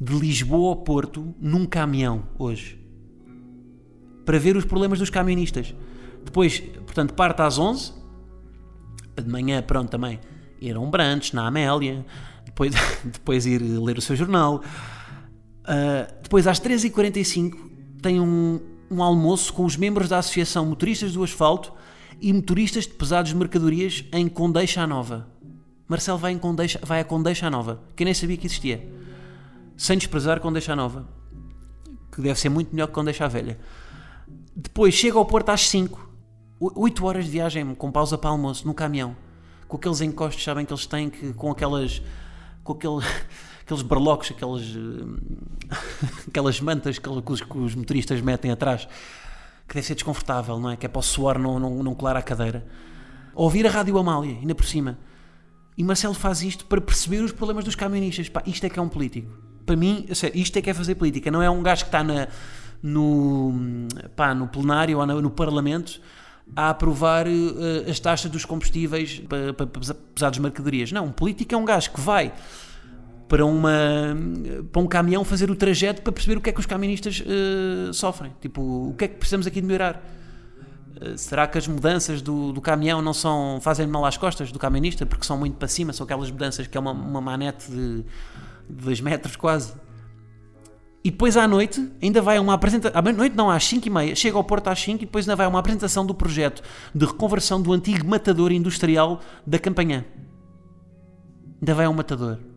de 0.00 0.14
Lisboa 0.14 0.70
ao 0.70 0.76
Porto 0.76 1.34
num 1.40 1.66
caminhão 1.66 2.22
hoje. 2.38 2.80
Para 4.24 4.38
ver 4.38 4.56
os 4.56 4.64
problemas 4.64 4.98
dos 4.98 5.10
camionistas. 5.10 5.74
Depois, 6.24 6.60
portanto, 6.60 7.14
parte 7.14 7.42
às 7.42 7.58
11. 7.58 7.92
De 9.16 9.28
manhã, 9.28 9.60
pronto, 9.62 9.90
também 9.90 10.20
ir 10.60 10.76
a 10.76 10.80
um 10.80 10.88
brunch 10.88 11.34
na 11.34 11.46
Amélia. 11.46 12.04
Depois, 12.44 12.72
depois 13.04 13.46
ir 13.46 13.60
ler 13.60 13.98
o 13.98 14.00
seu 14.00 14.14
jornal 14.14 14.62
Uh, 15.62 16.22
depois, 16.22 16.46
às 16.46 16.60
13h45, 16.60 17.56
tem 18.02 18.20
um, 18.20 18.60
um 18.90 19.02
almoço 19.02 19.52
com 19.52 19.64
os 19.64 19.76
membros 19.76 20.08
da 20.08 20.18
Associação 20.18 20.66
Motoristas 20.66 21.12
do 21.12 21.22
Asfalto 21.22 21.72
e 22.20 22.32
motoristas 22.32 22.84
de 22.86 22.94
pesados 22.94 23.30
de 23.30 23.36
mercadorias 23.36 24.04
em 24.12 24.28
Condeixa 24.28 24.86
Nova. 24.86 25.28
Marcelo 25.88 26.18
vai, 26.18 26.32
em 26.32 26.38
Condeixa, 26.38 26.78
vai 26.82 27.00
a 27.00 27.04
Condeixa 27.04 27.50
Nova, 27.50 27.82
que 27.96 28.02
eu 28.02 28.04
nem 28.04 28.14
sabia 28.14 28.36
que 28.36 28.46
existia. 28.46 28.86
Sem 29.76 29.98
desprezar 29.98 30.40
Condeixa 30.40 30.76
Nova, 30.76 31.08
que 32.12 32.20
deve 32.20 32.38
ser 32.38 32.48
muito 32.48 32.72
melhor 32.72 32.86
que 32.86 32.92
Condeixa 32.92 33.28
Velha. 33.28 33.58
Depois 34.54 34.94
chega 34.94 35.18
ao 35.18 35.24
Porto 35.24 35.48
às 35.48 35.68
5, 35.68 36.10
8 36.60 37.06
horas 37.06 37.24
de 37.24 37.30
viagem 37.30 37.74
com 37.74 37.90
pausa 37.90 38.18
para 38.18 38.30
almoço, 38.30 38.66
no 38.66 38.74
caminhão, 38.74 39.16
com 39.66 39.76
aqueles 39.76 40.00
encostos, 40.00 40.44
sabem 40.44 40.66
que 40.66 40.72
eles 40.72 40.86
têm, 40.86 41.08
que, 41.08 41.32
com 41.32 41.50
aquelas. 41.50 42.02
com 42.62 42.72
aquele 42.72 43.00
aqueles 43.70 43.82
barlocos, 43.82 44.32
aquelas, 44.32 44.62
eh, 44.62 46.06
aquelas 46.26 46.60
mantas 46.60 46.98
que, 46.98 47.08
os, 47.08 47.40
que 47.40 47.58
os 47.58 47.74
motoristas 47.74 48.20
metem 48.20 48.50
atrás, 48.50 48.88
que 49.68 49.74
deve 49.74 49.86
ser 49.86 49.94
desconfortável, 49.94 50.58
não 50.58 50.70
é? 50.70 50.76
Que 50.76 50.86
é 50.86 50.88
para 50.88 50.98
o 50.98 51.02
suor 51.02 51.38
não, 51.38 51.60
não, 51.60 51.82
não 51.82 51.94
colar 51.94 52.16
à 52.16 52.22
cadeira. 52.22 52.66
Ouvir 53.32 53.66
a 53.66 53.70
Rádio 53.70 53.96
Amália, 53.96 54.36
ainda 54.36 54.54
por 54.54 54.66
cima. 54.66 54.98
E 55.78 55.84
Marcelo 55.84 56.14
faz 56.14 56.42
isto 56.42 56.66
para 56.66 56.80
perceber 56.80 57.18
os 57.18 57.30
problemas 57.30 57.64
dos 57.64 57.76
camionistas. 57.76 58.28
Pá, 58.28 58.42
isto 58.44 58.66
é 58.66 58.68
que 58.68 58.78
é 58.78 58.82
um 58.82 58.88
político. 58.88 59.30
Para 59.64 59.76
mim, 59.76 60.06
sério, 60.14 60.36
isto 60.36 60.58
é 60.58 60.62
que 60.62 60.68
é 60.68 60.74
fazer 60.74 60.96
política. 60.96 61.30
Não 61.30 61.40
é 61.40 61.48
um 61.48 61.62
gajo 61.62 61.84
que 61.84 61.88
está 61.88 62.02
na, 62.02 62.26
no, 62.82 63.54
pá, 64.16 64.34
no 64.34 64.48
plenário 64.48 64.98
ou 64.98 65.06
no, 65.06 65.22
no 65.22 65.30
Parlamento 65.30 66.00
a 66.56 66.70
aprovar 66.70 67.28
uh, 67.28 67.88
as 67.88 68.00
taxas 68.00 68.28
dos 68.28 68.44
combustíveis 68.44 69.20
para, 69.20 69.54
para, 69.54 69.66
para 69.68 69.94
pesados 70.12 70.38
mercadorias. 70.40 70.90
Não, 70.90 71.04
um 71.04 71.12
político 71.12 71.54
é 71.54 71.56
um 71.56 71.64
gajo 71.64 71.92
que 71.92 72.00
vai 72.00 72.32
para, 73.30 73.46
uma, 73.46 73.70
para 74.72 74.82
um 74.82 74.88
caminhão 74.88 75.24
fazer 75.24 75.52
o 75.52 75.54
trajeto 75.54 76.02
para 76.02 76.12
perceber 76.12 76.36
o 76.36 76.40
que 76.40 76.50
é 76.50 76.52
que 76.52 76.58
os 76.58 76.66
camionistas 76.66 77.20
uh, 77.20 77.94
sofrem. 77.94 78.32
Tipo, 78.40 78.60
o 78.60 78.94
que 78.98 79.04
é 79.04 79.08
que 79.08 79.14
precisamos 79.14 79.46
aqui 79.46 79.60
de 79.60 79.66
melhorar? 79.68 80.04
Uh, 81.00 81.16
será 81.16 81.46
que 81.46 81.56
as 81.56 81.68
mudanças 81.68 82.20
do, 82.20 82.52
do 82.52 82.60
caminhão 82.60 83.00
não 83.00 83.14
são 83.14 83.60
fazem 83.62 83.86
mal 83.86 84.04
às 84.04 84.16
costas 84.16 84.50
do 84.50 84.58
camionista 84.58 85.06
porque 85.06 85.24
são 85.24 85.38
muito 85.38 85.56
para 85.56 85.68
cima? 85.68 85.92
São 85.92 86.02
aquelas 86.02 86.28
mudanças 86.28 86.66
que 86.66 86.76
é 86.76 86.80
uma, 86.80 86.90
uma 86.90 87.20
manete 87.20 87.70
de 87.70 88.04
2 88.68 89.00
metros 89.00 89.36
quase. 89.36 89.74
E 91.04 91.10
depois 91.12 91.36
à 91.36 91.46
noite 91.46 91.88
ainda 92.02 92.20
vai 92.20 92.36
uma 92.36 92.54
apresentação. 92.54 92.98
À 92.98 93.12
noite 93.12 93.36
não, 93.36 93.48
às 93.48 93.64
5 93.64 93.86
e 93.86 93.90
meia. 93.90 94.16
Chega 94.16 94.36
ao 94.36 94.42
Porto 94.42 94.66
às 94.66 94.80
5 94.80 95.04
e 95.04 95.06
depois 95.06 95.28
ainda 95.28 95.36
vai 95.36 95.46
uma 95.46 95.60
apresentação 95.60 96.04
do 96.04 96.16
projeto 96.16 96.64
de 96.92 97.06
reconversão 97.06 97.62
do 97.62 97.72
antigo 97.72 98.04
matador 98.04 98.50
industrial 98.50 99.20
da 99.46 99.56
Campanhã. 99.56 100.04
Ainda 101.60 101.74
vai 101.76 101.86
um 101.86 101.94
matador. 101.94 102.49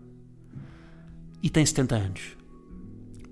E 1.43 1.49
tem 1.49 1.65
70 1.65 1.95
anos. 1.95 2.21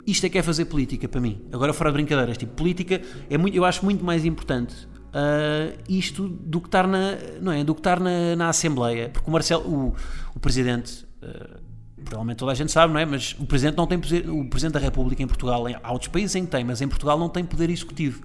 Isto 0.06 0.26
é 0.26 0.30
que 0.30 0.38
é 0.38 0.44
fazer 0.44 0.66
política 0.66 1.08
para 1.08 1.22
mim. 1.22 1.42
Agora, 1.52 1.74
fora 1.74 1.90
de 1.90 1.94
brincadeiras, 1.94 2.38
tipo, 2.38 2.54
política 2.54 3.02
é 3.30 3.38
muito, 3.38 3.56
eu 3.56 3.64
acho 3.64 3.86
muito 3.86 4.04
mais 4.04 4.26
importante 4.26 4.88
uh, 5.12 5.78
isto 5.88 6.28
do 6.28 6.60
que 6.60 6.68
estar 6.68 6.88
na, 6.88 7.18
não 7.42 7.52
é, 7.52 7.64
do 7.64 7.74
que 7.74 7.80
estar 7.80 8.00
na, 8.00 8.36
na 8.36 8.50
Assembleia. 8.50 9.10
Porque 9.10 9.30
o 9.30 9.32
Marcelo, 9.32 9.64
o, 9.68 9.96
o 10.36 10.40
presidente, 10.40 11.06
uh, 11.22 11.60
provavelmente 12.04 12.38
toda 12.38 12.52
a 12.52 12.56
gente 12.56 12.72
sabe, 12.72 12.94
não 12.94 13.00
é? 13.00 13.06
Mas 13.06 13.36
o 13.40 13.46
presidente 13.46 13.78
não 13.78 13.88
tem 13.88 13.98
o 13.98 14.50
presidente 14.50 14.74
da 14.74 14.80
República 14.80 15.22
em 15.22 15.28
Portugal, 15.28 15.64
há 15.82 15.92
outros 15.92 16.10
países 16.10 16.36
em 16.36 16.46
que 16.46 16.52
tem, 16.52 16.64
mas 16.64 16.82
em 16.82 16.88
Portugal 16.88 17.18
não 17.18 17.30
tem 17.30 17.46
poder 17.46 17.70
executivo. 17.70 18.24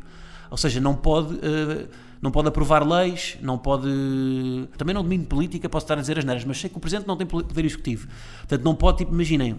Ou 0.50 0.56
seja, 0.56 0.80
não 0.80 0.94
pode, 0.94 1.34
uh, 1.34 1.88
não 2.22 2.30
pode 2.30 2.48
aprovar 2.48 2.86
leis, 2.86 3.36
não 3.42 3.58
pode. 3.58 3.88
Também 4.78 4.94
não 4.94 5.02
domino 5.02 5.24
política, 5.26 5.68
posso 5.68 5.84
estar 5.84 5.98
a 5.98 6.00
dizer 6.00 6.18
as 6.18 6.24
neiras, 6.24 6.44
mas 6.44 6.58
sei 6.58 6.70
que 6.70 6.76
o 6.76 6.80
presidente 6.80 7.06
não 7.06 7.16
tem 7.16 7.26
poder 7.26 7.64
executivo. 7.64 8.08
Portanto, 8.38 8.62
não 8.62 8.74
pode, 8.74 8.98
tipo, 8.98 9.12
imaginem, 9.12 9.58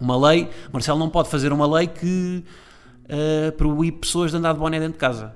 uma 0.00 0.28
lei. 0.28 0.48
Marcelo 0.72 0.98
não 0.98 1.08
pode 1.08 1.28
fazer 1.28 1.52
uma 1.52 1.66
lei 1.66 1.86
que 1.86 2.44
uh, 3.04 3.52
proíbe 3.52 3.98
pessoas 3.98 4.30
de 4.30 4.36
andar 4.36 4.52
de 4.52 4.58
boné 4.58 4.78
dentro 4.78 4.94
de 4.94 4.98
casa. 4.98 5.34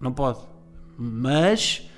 Não 0.00 0.12
pode. 0.12 0.38
Mas 0.96 1.88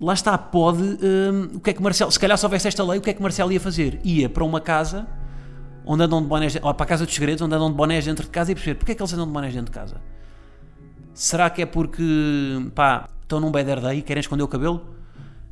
lá 0.00 0.14
está, 0.14 0.36
pode. 0.36 0.82
Uh, 0.82 1.56
o 1.56 1.60
que 1.60 1.70
é 1.70 1.72
que 1.72 1.82
Marcelo. 1.82 2.10
Se 2.10 2.18
calhar 2.18 2.36
se 2.36 2.46
houvesse 2.46 2.68
esta 2.68 2.84
lei, 2.84 2.98
o 2.98 3.02
que 3.02 3.10
é 3.10 3.14
que 3.14 3.22
Marcelo 3.22 3.52
ia 3.52 3.60
fazer? 3.60 4.00
Ia 4.04 4.28
para 4.28 4.44
uma 4.44 4.60
casa 4.60 5.06
onde 5.84 6.02
andam 6.02 6.20
de 6.20 6.28
bonés. 6.28 6.56
Ou 6.62 6.74
para 6.74 6.84
a 6.84 6.86
casa 6.86 7.04
dos 7.04 7.14
segredos, 7.14 7.42
onde 7.42 7.54
andam 7.54 7.70
de 7.70 7.76
bonés 7.76 8.04
dentro 8.04 8.24
de 8.24 8.30
casa 8.30 8.52
e 8.52 8.54
perceber 8.54 8.74
porque 8.76 8.92
é 8.92 8.94
que 8.94 9.02
eles 9.02 9.12
andam 9.12 9.26
de 9.26 9.32
bonés 9.32 9.54
dentro 9.54 9.72
de 9.72 9.78
casa. 9.78 10.00
Será 11.14 11.50
que 11.50 11.62
é 11.62 11.66
porque. 11.66 12.70
pá, 12.74 13.08
estão 13.22 13.40
num 13.40 13.50
bad 13.50 13.80
day 13.80 13.98
e 13.98 14.02
querem 14.02 14.20
esconder 14.20 14.42
o 14.42 14.48
cabelo? 14.48 14.86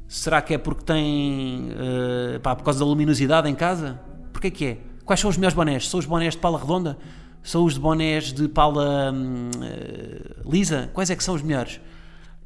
Será 0.06 0.40
que 0.40 0.54
é 0.54 0.58
porque 0.58 0.84
têm. 0.84 1.70
Uh, 1.70 2.40
pá, 2.40 2.54
por 2.54 2.64
causa 2.64 2.78
da 2.78 2.84
luminosidade 2.84 3.48
em 3.48 3.54
casa? 3.54 3.98
Porquê 4.32 4.50
que 4.50 4.64
é? 4.66 4.78
Quais 5.06 5.20
são 5.20 5.30
os 5.30 5.36
melhores 5.36 5.54
bonés? 5.54 5.88
São 5.88 6.00
os 6.00 6.04
bonés 6.04 6.34
de 6.34 6.40
pala 6.40 6.58
redonda? 6.58 6.98
São 7.42 7.64
os 7.64 7.74
de 7.74 7.80
bonés 7.80 8.32
de 8.32 8.48
pala 8.48 9.12
hum, 9.12 9.50
uh, 9.54 10.50
lisa? 10.50 10.90
Quais 10.92 11.08
é 11.08 11.16
que 11.16 11.22
são 11.22 11.36
os 11.36 11.42
melhores? 11.42 11.80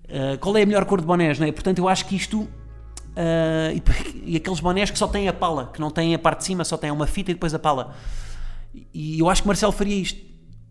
Uh, 0.05 0.39
qual 0.39 0.55
é 0.59 0.63
a 0.63 0.67
melhor 0.67 0.85
cor 0.85 1.01
de 1.01 1.07
bonés? 1.07 1.41
É? 1.41 1.51
Portanto, 1.51 1.79
eu 1.79 1.89
acho 1.89 2.05
que 2.05 2.15
isto. 2.15 2.43
Uh, 2.43 3.73
e, 3.75 4.33
e, 4.35 4.37
aqueles 4.37 4.61
bonés 4.61 4.91
que 4.91 4.99
só 4.99 5.09
têm 5.09 5.27
a 5.27 5.33
pala, 5.33 5.71
que 5.73 5.81
não 5.81 5.91
têm 5.91 6.15
a 6.15 6.19
parte 6.19 6.41
de 6.41 6.45
cima, 6.45 6.63
só 6.63 6.77
têm 6.77 6.91
uma 6.91 7.07
fita 7.07 7.31
e 7.31 7.35
depois 7.35 7.55
a 7.55 7.59
pala. 7.59 7.95
E 8.93 9.19
eu 9.19 9.31
acho 9.31 9.41
que 9.41 9.49
Marcelo 9.49 9.73
faria 9.73 9.97
isto. 9.97 10.21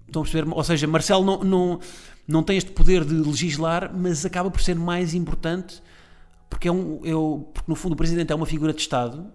Estão 0.06 0.22
a 0.22 0.26
perceber? 0.26 0.52
Ou 0.54 0.64
seja, 0.64 0.86
Marcelo 0.86 1.26
não, 1.26 1.44
não, 1.44 1.80
não 2.28 2.44
tem 2.44 2.56
este 2.56 2.70
poder 2.70 3.04
de 3.04 3.16
legislar, 3.16 3.92
mas 3.94 4.24
acaba 4.26 4.52
por 4.52 4.62
ser 4.62 4.76
mais 4.76 5.16
importante 5.16 5.82
porque, 6.50 6.68
é 6.68 6.72
um, 6.72 7.00
eu, 7.04 7.50
porque 7.54 7.70
no 7.70 7.76
fundo 7.76 7.94
o 7.94 7.96
Presidente 7.96 8.32
é 8.32 8.36
uma 8.36 8.46
figura 8.46 8.74
de 8.74 8.82
Estado 8.82 9.32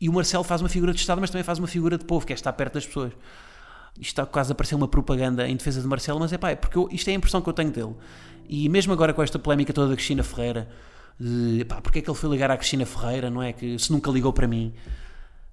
e 0.00 0.08
o 0.08 0.12
Marcelo 0.12 0.44
faz 0.44 0.60
uma 0.60 0.68
figura 0.68 0.92
de 0.92 1.00
Estado, 1.00 1.20
mas 1.20 1.30
também 1.30 1.42
faz 1.42 1.58
uma 1.58 1.66
figura 1.66 1.98
de 1.98 2.04
povo, 2.04 2.24
que 2.24 2.32
é 2.32 2.34
estar 2.34 2.52
perto 2.52 2.74
das 2.74 2.86
pessoas. 2.86 3.12
Isto 3.94 4.10
está 4.12 4.26
quase 4.26 4.52
a 4.52 4.54
parecer 4.54 4.76
uma 4.76 4.86
propaganda 4.86 5.48
em 5.48 5.56
defesa 5.56 5.80
de 5.80 5.86
Marcelo, 5.88 6.20
mas 6.20 6.32
é 6.32 6.38
pá, 6.38 6.50
é 6.50 6.56
porque 6.56 6.78
eu, 6.78 6.88
isto 6.92 7.08
é 7.08 7.12
a 7.12 7.14
impressão 7.14 7.42
que 7.42 7.48
eu 7.48 7.52
tenho 7.52 7.70
dele. 7.70 7.94
E 8.48 8.68
mesmo 8.68 8.92
agora 8.92 9.12
com 9.12 9.22
esta 9.22 9.38
polémica 9.38 9.72
toda 9.72 9.88
da 9.88 9.94
Cristina 9.96 10.22
Ferreira, 10.22 10.68
de 11.18 11.64
pá, 11.64 11.80
porque 11.80 11.98
é 11.98 12.02
que 12.02 12.08
ele 12.08 12.16
foi 12.16 12.30
ligar 12.30 12.48
à 12.48 12.56
Cristina 12.56 12.86
Ferreira, 12.86 13.28
não 13.28 13.42
é? 13.42 13.52
Que 13.52 13.76
se 13.76 13.90
nunca 13.90 14.08
ligou 14.10 14.32
para 14.32 14.46
mim. 14.46 14.72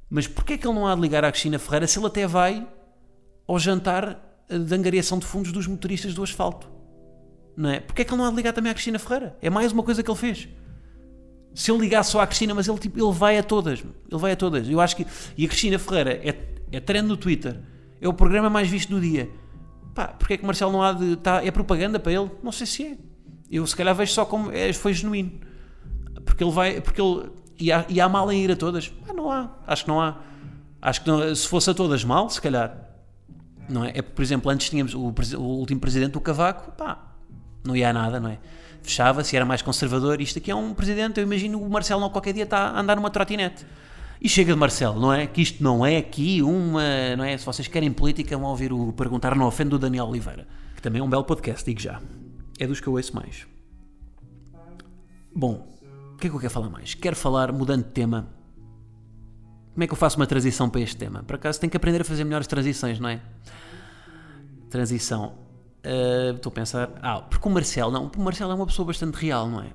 Mas 0.08 0.28
porquê 0.28 0.54
é 0.54 0.58
que 0.58 0.68
ele 0.68 0.76
não 0.76 0.86
há 0.86 0.94
de 0.94 1.02
ligar 1.02 1.26
à 1.26 1.32
Cristina 1.32 1.58
Ferreira 1.58 1.88
se 1.88 1.98
ele 1.98 2.06
até 2.06 2.28
vai 2.28 2.68
ao 3.48 3.58
jantar 3.58 4.20
de 4.48 4.76
angariação 4.76 5.18
de 5.18 5.26
fundos 5.26 5.52
dos 5.52 5.66
motoristas 5.66 6.14
do 6.14 6.22
asfalto? 6.22 6.70
Não 7.58 7.72
é? 7.72 7.80
Porquê 7.80 8.04
é 8.04 8.06
que 8.06 8.12
ele 8.12 8.18
não 8.18 8.26
há 8.26 8.30
de 8.30 8.36
ligar 8.36 8.54
também 8.54 8.70
à 8.70 8.76
Cristina 8.76 9.00
Ferreira? 9.00 9.36
É 9.42 9.50
mais 9.50 9.72
uma 9.72 9.82
coisa 9.82 10.04
que 10.04 10.12
ele 10.12 10.20
fez 10.20 10.48
se 11.56 11.72
ele 11.72 11.80
ligar 11.80 12.04
só 12.04 12.20
à 12.20 12.28
Cristina, 12.28 12.54
mas 12.54 12.68
ele, 12.68 12.78
tipo, 12.78 13.00
ele 13.00 13.14
vai 13.14 13.38
a 13.38 13.44
todas. 13.44 13.80
Ele 13.80 14.20
vai 14.20 14.34
a 14.34 14.36
todas. 14.36 14.68
Eu 14.68 14.82
acho 14.82 14.98
que. 14.98 15.08
E 15.38 15.46
a 15.46 15.48
Cristina 15.48 15.80
Ferreira 15.80 16.12
é, 16.12 16.36
é 16.70 16.80
trend 16.82 17.08
no 17.08 17.16
Twitter. 17.16 17.58
É 18.02 18.10
o 18.10 18.14
programa 18.14 18.50
mais 18.50 18.68
visto 18.68 18.90
do 18.90 19.00
dia. 19.00 19.30
Pá, 19.96 20.10
porque 20.10 20.34
é 20.34 20.38
que 20.38 20.46
Marcelo 20.46 20.74
não 20.74 20.84
há 20.84 20.92
de. 20.92 21.16
Tá, 21.16 21.44
é 21.44 21.50
propaganda 21.50 21.98
para 21.98 22.12
ele? 22.12 22.30
Não 22.44 22.52
sei 22.52 22.68
se 22.68 22.84
é. 22.84 22.98
Eu 23.50 23.66
se 23.66 23.74
calhar 23.74 23.96
vejo 23.96 24.12
só 24.12 24.26
como. 24.26 24.52
É, 24.52 24.74
foi 24.74 24.94
genuíno. 24.94 25.32
Porque 26.26 26.44
ele 26.44 26.52
vai. 26.52 26.82
Porque 26.82 27.02
ele. 27.02 27.32
E 27.58 27.72
há, 27.72 27.86
e 27.88 28.02
há 28.02 28.10
mal 28.10 28.30
em 28.30 28.44
ir 28.44 28.52
a 28.52 28.56
todas? 28.58 28.92
Ah, 29.08 29.14
não 29.14 29.32
há. 29.32 29.50
Acho 29.66 29.86
que 29.86 29.90
não 29.90 30.02
há. 30.02 30.18
Acho 30.82 31.02
que 31.04 31.08
não, 31.08 31.34
se 31.34 31.48
fosse 31.48 31.70
a 31.70 31.74
todas 31.74 32.04
mal, 32.04 32.30
se 32.30 32.42
calhar. 32.42 32.78
Não 33.70 33.86
é? 33.86 33.94
É 33.96 34.02
por 34.02 34.22
exemplo, 34.22 34.52
antes 34.52 34.70
tínhamos 34.70 34.94
o, 34.94 35.00
o 35.38 35.42
último 35.42 35.80
presidente 35.80 36.12
do 36.12 36.20
Cavaco, 36.20 36.74
pá, 36.74 37.16
não 37.64 37.76
ia 37.76 37.90
a 37.90 37.94
nada, 37.94 38.20
não 38.20 38.30
é? 38.30 38.40
Fechava-se, 38.86 39.36
era 39.36 39.46
mais 39.46 39.62
conservador. 39.62 40.22
Isto 40.22 40.40
aqui 40.40 40.52
é 40.52 40.56
um 40.56 40.74
presidente, 40.74 41.20
eu 41.20 41.24
imagino 41.24 41.62
o 41.62 41.70
Marcelo 41.70 42.02
não 42.02 42.10
qualquer 42.10 42.34
dia 42.34 42.44
está 42.44 42.70
a 42.70 42.80
andar 42.80 42.96
numa 42.96 43.10
trotinete. 43.10 43.66
E 44.22 44.30
chega 44.30 44.54
de 44.54 44.60
Marcelo, 44.60 45.00
não 45.00 45.14
é? 45.14 45.28
Que 45.28 45.42
isto 45.42 45.64
não 45.64 45.86
é 45.86 45.98
aqui 45.98 46.42
uma. 46.42 47.16
Não 47.18 47.24
é? 47.24 47.38
Se 47.38 47.46
vocês 47.46 47.68
querem 47.68 47.92
política, 47.92 48.38
vão 48.38 48.50
ouvir 48.50 48.72
o 48.72 48.94
Perguntar 48.94 49.36
Não 49.36 49.46
Ofende 49.46 49.72
do 49.72 49.80
Daniel 49.80 50.06
Oliveira, 50.06 50.48
que 50.76 50.82
também 50.82 51.02
é 51.02 51.04
um 51.04 51.10
belo 51.10 51.24
podcast, 51.24 51.66
digo 51.66 51.80
já. 51.80 52.02
É 52.58 52.66
dos 52.66 52.80
que 52.80 52.88
eu 52.88 52.94
ouço 52.94 53.14
mais. 53.14 53.46
Bom, 55.36 55.68
o 56.14 56.18
que 56.18 56.28
é 56.28 56.30
que 56.30 56.36
eu 56.36 56.40
quero 56.40 56.54
falar 56.54 56.70
mais? 56.70 56.94
Quero 56.94 57.16
falar, 57.16 57.52
mudando 57.52 57.84
de 57.84 57.92
tema. 57.92 58.30
Como 59.74 59.84
é 59.84 59.88
que 59.88 59.92
eu 59.92 59.98
faço 59.98 60.16
uma 60.16 60.26
transição 60.26 60.70
para 60.70 60.80
este 60.80 60.96
tema? 60.96 61.22
Por 61.22 61.36
acaso 61.36 61.60
tenho 61.60 61.70
que 61.70 61.76
aprender 61.76 62.02
a 62.02 62.06
fazer 62.06 62.24
melhores 62.24 62.48
transições, 62.48 62.98
não 63.00 63.10
é? 63.10 63.20
Transição. 64.70 65.45
Uh, 65.86 66.36
estou 66.36 66.50
a 66.50 66.54
pensar, 66.54 66.92
ah, 67.00 67.22
porque 67.22 67.48
o 67.48 67.52
Marcelo, 67.52 67.92
não, 67.92 68.08
o 68.08 68.22
Marcelo 68.22 68.52
é 68.52 68.56
uma 68.56 68.66
pessoa 68.66 68.88
bastante 68.88 69.16
real, 69.16 69.48
não 69.48 69.62
é? 69.62 69.72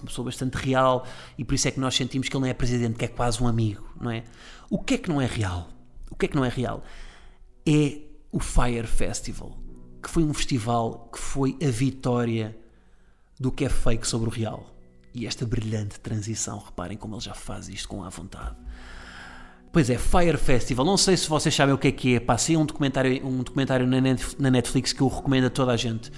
Uma 0.00 0.06
pessoa 0.06 0.24
bastante 0.24 0.54
real 0.54 1.06
e 1.38 1.44
por 1.44 1.54
isso 1.54 1.68
é 1.68 1.70
que 1.70 1.78
nós 1.78 1.94
sentimos 1.94 2.28
que 2.28 2.36
ele 2.36 2.42
não 2.42 2.50
é 2.50 2.54
presidente, 2.54 2.98
que 2.98 3.04
é 3.04 3.08
quase 3.08 3.40
um 3.40 3.46
amigo, 3.46 3.88
não 4.00 4.10
é? 4.10 4.24
O 4.68 4.78
que 4.78 4.94
é 4.94 4.98
que 4.98 5.08
não 5.08 5.20
é 5.20 5.26
real? 5.26 5.68
O 6.10 6.16
que 6.16 6.26
é 6.26 6.28
que 6.28 6.34
não 6.34 6.44
é 6.44 6.48
real? 6.48 6.82
É 7.64 8.00
o 8.32 8.40
Fire 8.40 8.88
Festival, 8.88 9.56
que 10.02 10.10
foi 10.10 10.24
um 10.24 10.34
festival 10.34 11.08
que 11.12 11.18
foi 11.20 11.56
a 11.62 11.70
vitória 11.70 12.56
do 13.38 13.52
que 13.52 13.64
é 13.64 13.68
fake 13.68 14.04
sobre 14.04 14.28
o 14.28 14.32
real. 14.32 14.66
E 15.14 15.26
esta 15.26 15.46
brilhante 15.46 16.00
transição, 16.00 16.58
reparem 16.58 16.96
como 16.96 17.14
ele 17.14 17.22
já 17.22 17.34
faz 17.34 17.68
isto 17.68 17.88
com 17.88 18.02
a 18.02 18.08
vontade. 18.08 18.56
Pois 19.72 19.88
é, 19.88 19.96
Fire 19.96 20.36
Festival. 20.36 20.84
Não 20.84 20.98
sei 20.98 21.16
se 21.16 21.26
vocês 21.26 21.54
sabem 21.54 21.74
o 21.74 21.78
que 21.78 21.88
é 21.88 21.92
que 21.92 22.16
é. 22.16 22.20
Passei 22.20 22.58
um 22.58 22.66
documentário, 22.66 23.26
um 23.26 23.42
documentário 23.42 23.86
na 23.86 24.50
Netflix 24.50 24.92
que 24.92 25.00
eu 25.00 25.08
recomendo 25.08 25.46
a 25.46 25.50
toda 25.50 25.72
a 25.72 25.76
gente. 25.78 26.12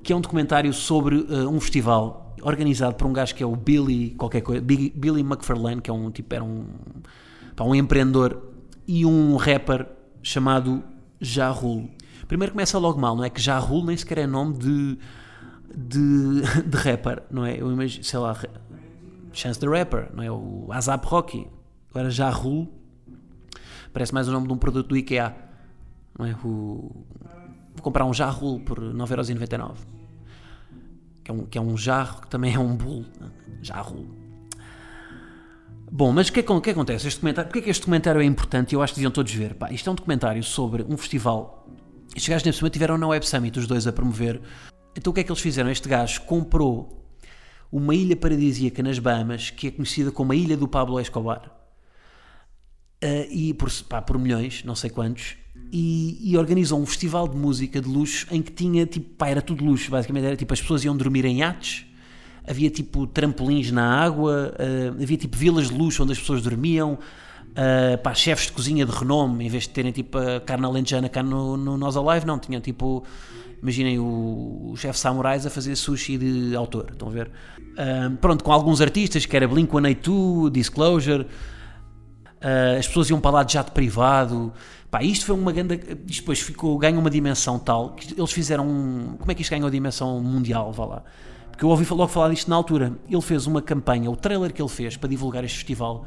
Que 0.00 0.12
é 0.12 0.16
um 0.16 0.20
documentário 0.20 0.72
sobre 0.72 1.16
uh, 1.16 1.48
um 1.48 1.58
festival 1.58 2.36
organizado 2.40 2.94
por 2.94 3.08
um 3.08 3.12
gajo 3.12 3.34
que 3.34 3.42
é 3.42 3.46
o 3.46 3.56
Billy, 3.56 4.10
qualquer 4.10 4.42
coisa, 4.42 4.62
Billy 4.62 5.20
McFarlane, 5.22 5.80
que 5.80 5.90
é 5.90 5.92
um 5.92 6.08
tipo, 6.08 6.32
era 6.32 6.44
um, 6.44 6.66
pá, 7.56 7.64
um 7.64 7.74
empreendedor 7.74 8.40
e 8.86 9.04
um 9.04 9.34
rapper 9.34 9.88
chamado 10.22 10.84
Ja 11.20 11.48
Rule. 11.48 11.90
Primeiro 12.28 12.52
começa 12.52 12.78
logo 12.78 13.00
mal, 13.00 13.16
não 13.16 13.24
é? 13.24 13.30
Que 13.30 13.40
Ja 13.40 13.58
Rule 13.58 13.86
nem 13.86 13.96
sequer 13.96 14.18
é 14.18 14.26
nome 14.26 14.56
de, 14.56 14.98
de, 15.74 16.42
de 16.64 16.76
rapper, 16.76 17.24
não 17.28 17.44
é? 17.44 17.60
Eu 17.60 17.72
imagino, 17.72 18.04
sei 18.04 18.20
lá, 18.20 18.38
Chance 19.32 19.58
the 19.58 19.66
Rapper, 19.66 20.10
não 20.14 20.22
é? 20.22 20.30
O 20.30 20.68
Azap 20.70 21.04
Rocky. 21.08 21.48
Agora 21.90 22.08
Ja 22.08 22.30
Rule 22.30 22.68
Parece 23.94 24.12
mais 24.12 24.26
o 24.28 24.32
nome 24.32 24.48
de 24.48 24.52
um 24.52 24.56
produto 24.58 24.88
do 24.88 24.96
IKEA. 24.96 25.32
Não 26.18 26.26
é? 26.26 26.32
O, 26.44 27.06
vou 27.74 27.80
comprar 27.80 28.04
um 28.04 28.12
jarro 28.12 28.58
por 28.58 28.80
9,99€. 28.80 29.76
Que 31.22 31.30
é, 31.30 31.34
um, 31.34 31.46
que 31.46 31.56
é 31.56 31.60
um 31.60 31.76
jarro 31.76 32.22
que 32.22 32.28
também 32.28 32.52
é 32.52 32.58
um 32.58 32.76
bolo. 32.76 33.06
Jarro. 33.62 34.04
Bom, 35.90 36.12
mas 36.12 36.28
o 36.28 36.32
que, 36.32 36.40
é, 36.40 36.42
que 36.42 36.70
acontece? 36.70 37.06
Este 37.06 37.18
documentário, 37.18 37.48
porque 37.48 37.60
é 37.60 37.62
que 37.62 37.70
este 37.70 37.82
documentário 37.82 38.20
é 38.20 38.24
importante 38.24 38.74
eu 38.74 38.82
acho 38.82 38.94
que 38.94 38.98
deviam 38.98 39.12
todos 39.12 39.32
ver? 39.32 39.54
Pá, 39.54 39.70
isto 39.70 39.88
é 39.88 39.92
um 39.92 39.94
documentário 39.94 40.42
sobre 40.42 40.82
um 40.82 40.96
festival. 40.96 41.68
Estes 42.08 42.28
gajos, 42.28 42.44
nesse 42.44 42.60
momento, 42.60 42.72
tiveram 42.72 42.98
na 42.98 43.06
Web 43.06 43.24
Summit, 43.24 43.56
os 43.60 43.68
dois 43.68 43.86
a 43.86 43.92
promover. 43.92 44.42
Então 44.96 45.12
o 45.12 45.14
que 45.14 45.20
é 45.20 45.24
que 45.24 45.30
eles 45.30 45.40
fizeram? 45.40 45.70
Este 45.70 45.88
gajo 45.88 46.22
comprou 46.22 47.00
uma 47.70 47.94
ilha 47.94 48.16
paradisíaca 48.16 48.82
nas 48.82 48.98
Bahamas 48.98 49.50
que 49.50 49.68
é 49.68 49.70
conhecida 49.70 50.10
como 50.10 50.32
a 50.32 50.36
Ilha 50.36 50.56
do 50.56 50.66
Pablo 50.66 50.98
Escobar 50.98 51.63
uh, 53.04 53.26
e 53.30 53.52
por, 53.52 53.70
pá, 53.88 54.00
por 54.00 54.18
milhões, 54.18 54.64
não 54.64 54.74
sei 54.74 54.88
quantos, 54.88 55.36
e, 55.70 56.18
e, 56.22 56.36
organizou 56.36 56.80
um 56.80 56.86
festival 56.86 57.26
de 57.26 57.36
música 57.36 57.80
de 57.80 57.88
luxo 57.88 58.26
em 58.30 58.40
que 58.40 58.52
tinha 58.52 58.86
tipo, 58.86 59.10
pá, 59.16 59.28
era 59.28 59.42
tudo 59.42 59.64
luxo, 59.64 59.90
basicamente 59.90 60.24
era 60.24 60.36
tipo 60.36 60.52
as 60.52 60.60
pessoas 60.60 60.84
iam 60.84 60.96
dormir 60.96 61.24
em 61.24 61.38
iates, 61.38 61.84
havia 62.46 62.70
tipo 62.70 63.06
trampolins 63.06 63.70
na 63.70 64.02
água, 64.02 64.54
uh, 64.54 65.02
havia 65.02 65.16
tipo 65.16 65.36
vilas 65.36 65.68
de 65.68 65.74
luxo 65.74 66.02
onde 66.02 66.12
as 66.12 66.18
pessoas 66.18 66.42
dormiam, 66.42 66.92
uh, 66.94 67.98
pá, 68.02 68.14
chefes 68.14 68.46
de 68.46 68.52
cozinha 68.52 68.86
de 68.86 68.92
renome, 68.92 69.44
em 69.44 69.48
vez 69.48 69.64
de 69.64 69.70
terem 69.70 69.92
tipo 69.92 70.16
a 70.16 70.40
carne 70.40 70.64
alentejana 70.64 71.08
cá 71.08 71.22
no, 71.22 71.56
no 71.56 71.76
Nós 71.76 71.96
Alive, 71.96 72.24
não, 72.24 72.38
tinham 72.38 72.60
tipo, 72.60 73.04
imaginem 73.60 73.98
o, 73.98 74.70
o 74.72 74.76
chefe 74.76 74.98
Samurais 74.98 75.44
a 75.44 75.50
fazer 75.50 75.74
sushi 75.74 76.16
de 76.16 76.54
autor, 76.54 76.90
estão 76.92 77.08
a 77.08 77.10
ver? 77.10 77.30
Pronto, 78.20 78.44
com 78.44 78.52
alguns 78.52 78.80
artistas, 78.80 79.26
que 79.26 79.36
era 79.36 79.48
Blink-182, 79.48 80.48
Disclosure, 80.52 81.26
uh, 82.44 82.78
as 82.78 82.86
pessoas 82.86 83.10
iam 83.10 83.20
para 83.20 83.30
lá 83.30 83.42
de 83.42 83.54
jato 83.54 83.72
privado. 83.72 84.52
Pá, 84.90 85.02
isto 85.02 85.24
foi 85.26 85.34
uma 85.34 85.50
grande. 85.50 85.74
Isto 86.06 86.20
depois 86.20 86.40
ficou, 86.40 86.76
ganha 86.78 86.98
uma 86.98 87.10
dimensão 87.10 87.58
tal 87.58 87.94
que 87.94 88.14
eles 88.18 88.30
fizeram. 88.30 88.68
Um, 88.68 89.16
como 89.18 89.32
é 89.32 89.34
que 89.34 89.42
isto 89.42 89.50
ganhou 89.50 89.66
a 89.66 89.70
dimensão 89.70 90.20
mundial? 90.20 90.72
Vá 90.72 90.84
lá. 90.84 91.02
Porque 91.50 91.64
eu 91.64 91.68
ouvi 91.68 91.86
logo 91.88 92.08
falar 92.08 92.30
disto 92.30 92.48
na 92.48 92.56
altura. 92.56 92.92
Ele 93.08 93.22
fez 93.22 93.46
uma 93.46 93.62
campanha, 93.62 94.10
o 94.10 94.16
trailer 94.16 94.52
que 94.52 94.60
ele 94.60 94.68
fez 94.68 94.96
para 94.96 95.08
divulgar 95.08 95.44
este 95.44 95.58
festival 95.58 96.04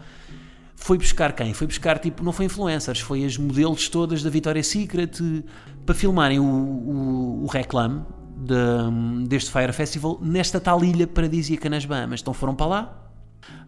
foi 0.78 0.98
buscar 0.98 1.34
quem? 1.34 1.54
Foi 1.54 1.66
buscar, 1.66 1.98
tipo, 1.98 2.24
não 2.24 2.32
foi 2.32 2.46
influencers, 2.46 3.00
foi 3.00 3.26
as 3.26 3.36
modelos 3.36 3.90
todas 3.90 4.22
da 4.22 4.30
Victoria's 4.30 4.68
Secret 4.68 5.44
para 5.86 5.96
filmarem 5.96 6.40
o, 6.40 6.44
o, 6.44 7.44
o 7.44 7.48
reclame 7.48 8.04
de, 8.38 9.28
deste 9.28 9.52
Fire 9.52 9.74
Festival 9.74 10.20
nesta 10.22 10.60
tal 10.60 10.84
ilha 10.84 11.08
paradisíaca 11.08 11.70
nas 11.70 11.84
Bahamas. 11.84 12.22
Então 12.22 12.34
foram 12.34 12.54
para 12.54 12.66
lá, 12.68 13.07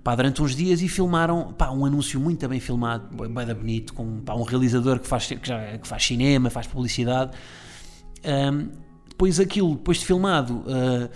pá, 0.04 0.16
durante 0.16 0.42
uns 0.42 0.56
dias 0.56 0.82
e 0.82 0.88
filmaram 0.88 1.54
pá, 1.54 1.70
um 1.70 1.86
anúncio 1.86 2.20
muito 2.20 2.48
bem 2.48 2.60
filmado, 2.60 3.16
bem, 3.16 3.46
bem 3.46 3.56
bonito, 3.56 3.94
com 3.94 4.22
pá, 4.22 4.34
um 4.36 4.44
realizador 4.44 5.00
que 5.00 5.08
faz, 5.08 5.28
que, 5.28 5.40
já, 5.48 5.78
que 5.78 5.88
faz 5.88 6.06
cinema, 6.06 6.50
faz 6.50 6.68
publicidade. 6.68 7.32
Um, 8.26 8.70
depois 9.08 9.40
aquilo, 9.40 9.76
depois 9.76 9.98
de 9.98 10.06
filmado, 10.06 10.64
uh, 10.66 11.10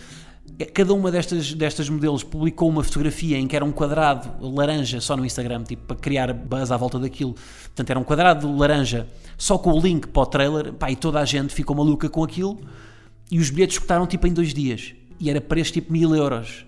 cada 0.74 0.94
uma 0.94 1.10
destas, 1.12 1.54
destas 1.54 1.90
modelos 1.90 2.24
publicou 2.24 2.70
uma 2.70 2.84
fotografia 2.84 3.38
em 3.38 3.48
que 3.48 3.56
era 3.56 3.64
um 3.64 3.72
quadrado 3.72 4.30
laranja 4.42 5.02
só 5.02 5.16
no 5.18 5.26
Instagram, 5.26 5.64
tipo, 5.64 5.84
para 5.86 5.96
criar 5.96 6.34
buzz 6.34 6.72
à 6.72 6.78
volta 6.78 7.00
daquilo. 7.00 7.34
Portanto, 7.34 7.90
era 7.90 8.00
um 8.00 8.04
quadrado 8.04 8.56
laranja 8.56 9.08
só 9.38 9.58
com 9.58 9.72
o 9.72 9.80
link 9.80 10.08
para 10.08 10.22
o 10.22 10.26
trailer, 10.26 10.74
pá, 10.74 10.92
e 10.92 10.96
toda 10.96 11.20
a 11.20 11.26
gente 11.26 11.54
ficou 11.54 11.76
maluca 11.76 12.10
com 12.10 12.24
aquilo. 12.24 12.60
E 13.32 13.40
os 13.40 13.50
bilhetes 13.50 13.78
escutaram 13.78 14.06
tipo 14.06 14.28
em 14.28 14.34
dois 14.34 14.54
dias. 14.54 14.94
E 15.20 15.30
era 15.30 15.42
preço 15.42 15.74
tipo 15.74 15.92
mil 15.92 16.16
euros. 16.16 16.66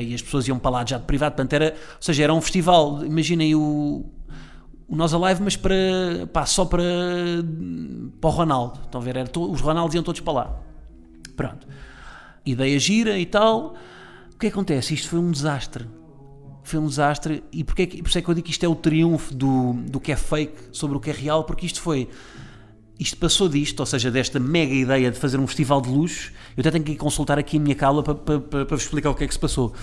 E 0.00 0.14
as 0.14 0.22
pessoas 0.22 0.48
iam 0.48 0.58
para 0.58 0.70
lá 0.70 0.84
de 0.84 0.90
jato 0.90 1.04
privado. 1.04 1.34
Portanto, 1.34 1.52
era, 1.52 1.74
ou 1.74 2.02
seja, 2.02 2.24
era 2.24 2.34
um 2.34 2.40
festival. 2.40 3.04
Imaginem 3.04 3.54
o, 3.54 4.04
o 4.88 4.96
Nós 4.96 5.14
Alive, 5.14 5.42
mas 5.42 5.56
para, 5.56 5.74
pá, 6.32 6.44
só 6.46 6.64
para, 6.64 6.82
para 8.20 8.28
o 8.28 8.32
Ronaldo. 8.32 8.80
Estão 8.84 9.00
a 9.00 9.04
ver? 9.04 9.16
Era 9.16 9.30
os 9.38 9.60
Ronaldos 9.60 9.94
iam 9.94 10.02
todos 10.02 10.20
para 10.20 10.32
lá. 10.32 10.60
Pronto. 11.36 11.66
Ideia 12.44 12.78
gira 12.78 13.18
e 13.18 13.26
tal. 13.26 13.74
O 14.34 14.38
que 14.38 14.48
acontece? 14.48 14.94
Isto 14.94 15.08
foi 15.08 15.18
um 15.18 15.30
desastre. 15.30 15.86
Foi 16.62 16.80
um 16.80 16.86
desastre. 16.86 17.44
E 17.52 17.62
porquê, 17.62 17.86
por 17.86 18.08
isso 18.08 18.18
é 18.18 18.22
que 18.22 18.28
eu 18.28 18.34
digo 18.34 18.44
que 18.46 18.50
isto 18.50 18.64
é 18.64 18.68
o 18.68 18.74
triunfo 18.74 19.34
do, 19.34 19.74
do 19.74 20.00
que 20.00 20.10
é 20.10 20.16
fake 20.16 20.70
sobre 20.72 20.96
o 20.96 21.00
que 21.00 21.10
é 21.10 21.12
real? 21.12 21.44
Porque 21.44 21.66
isto 21.66 21.80
foi 21.80 22.08
isto 22.98 23.16
passou 23.16 23.48
disto, 23.48 23.80
ou 23.80 23.86
seja, 23.86 24.10
desta 24.10 24.38
mega 24.38 24.72
ideia 24.72 25.10
de 25.10 25.18
fazer 25.18 25.38
um 25.38 25.46
festival 25.46 25.80
de 25.80 25.88
luxo. 25.88 26.32
Eu 26.56 26.60
até 26.60 26.70
tenho 26.70 26.84
que 26.84 26.96
consultar 26.96 27.38
aqui 27.38 27.56
a 27.56 27.60
minha 27.60 27.74
cala 27.74 28.02
para, 28.02 28.14
para, 28.14 28.40
para, 28.40 28.64
vos 28.64 28.82
explicar 28.82 29.10
o 29.10 29.14
que 29.14 29.24
é 29.24 29.26
que 29.26 29.34
se 29.34 29.40
passou. 29.40 29.74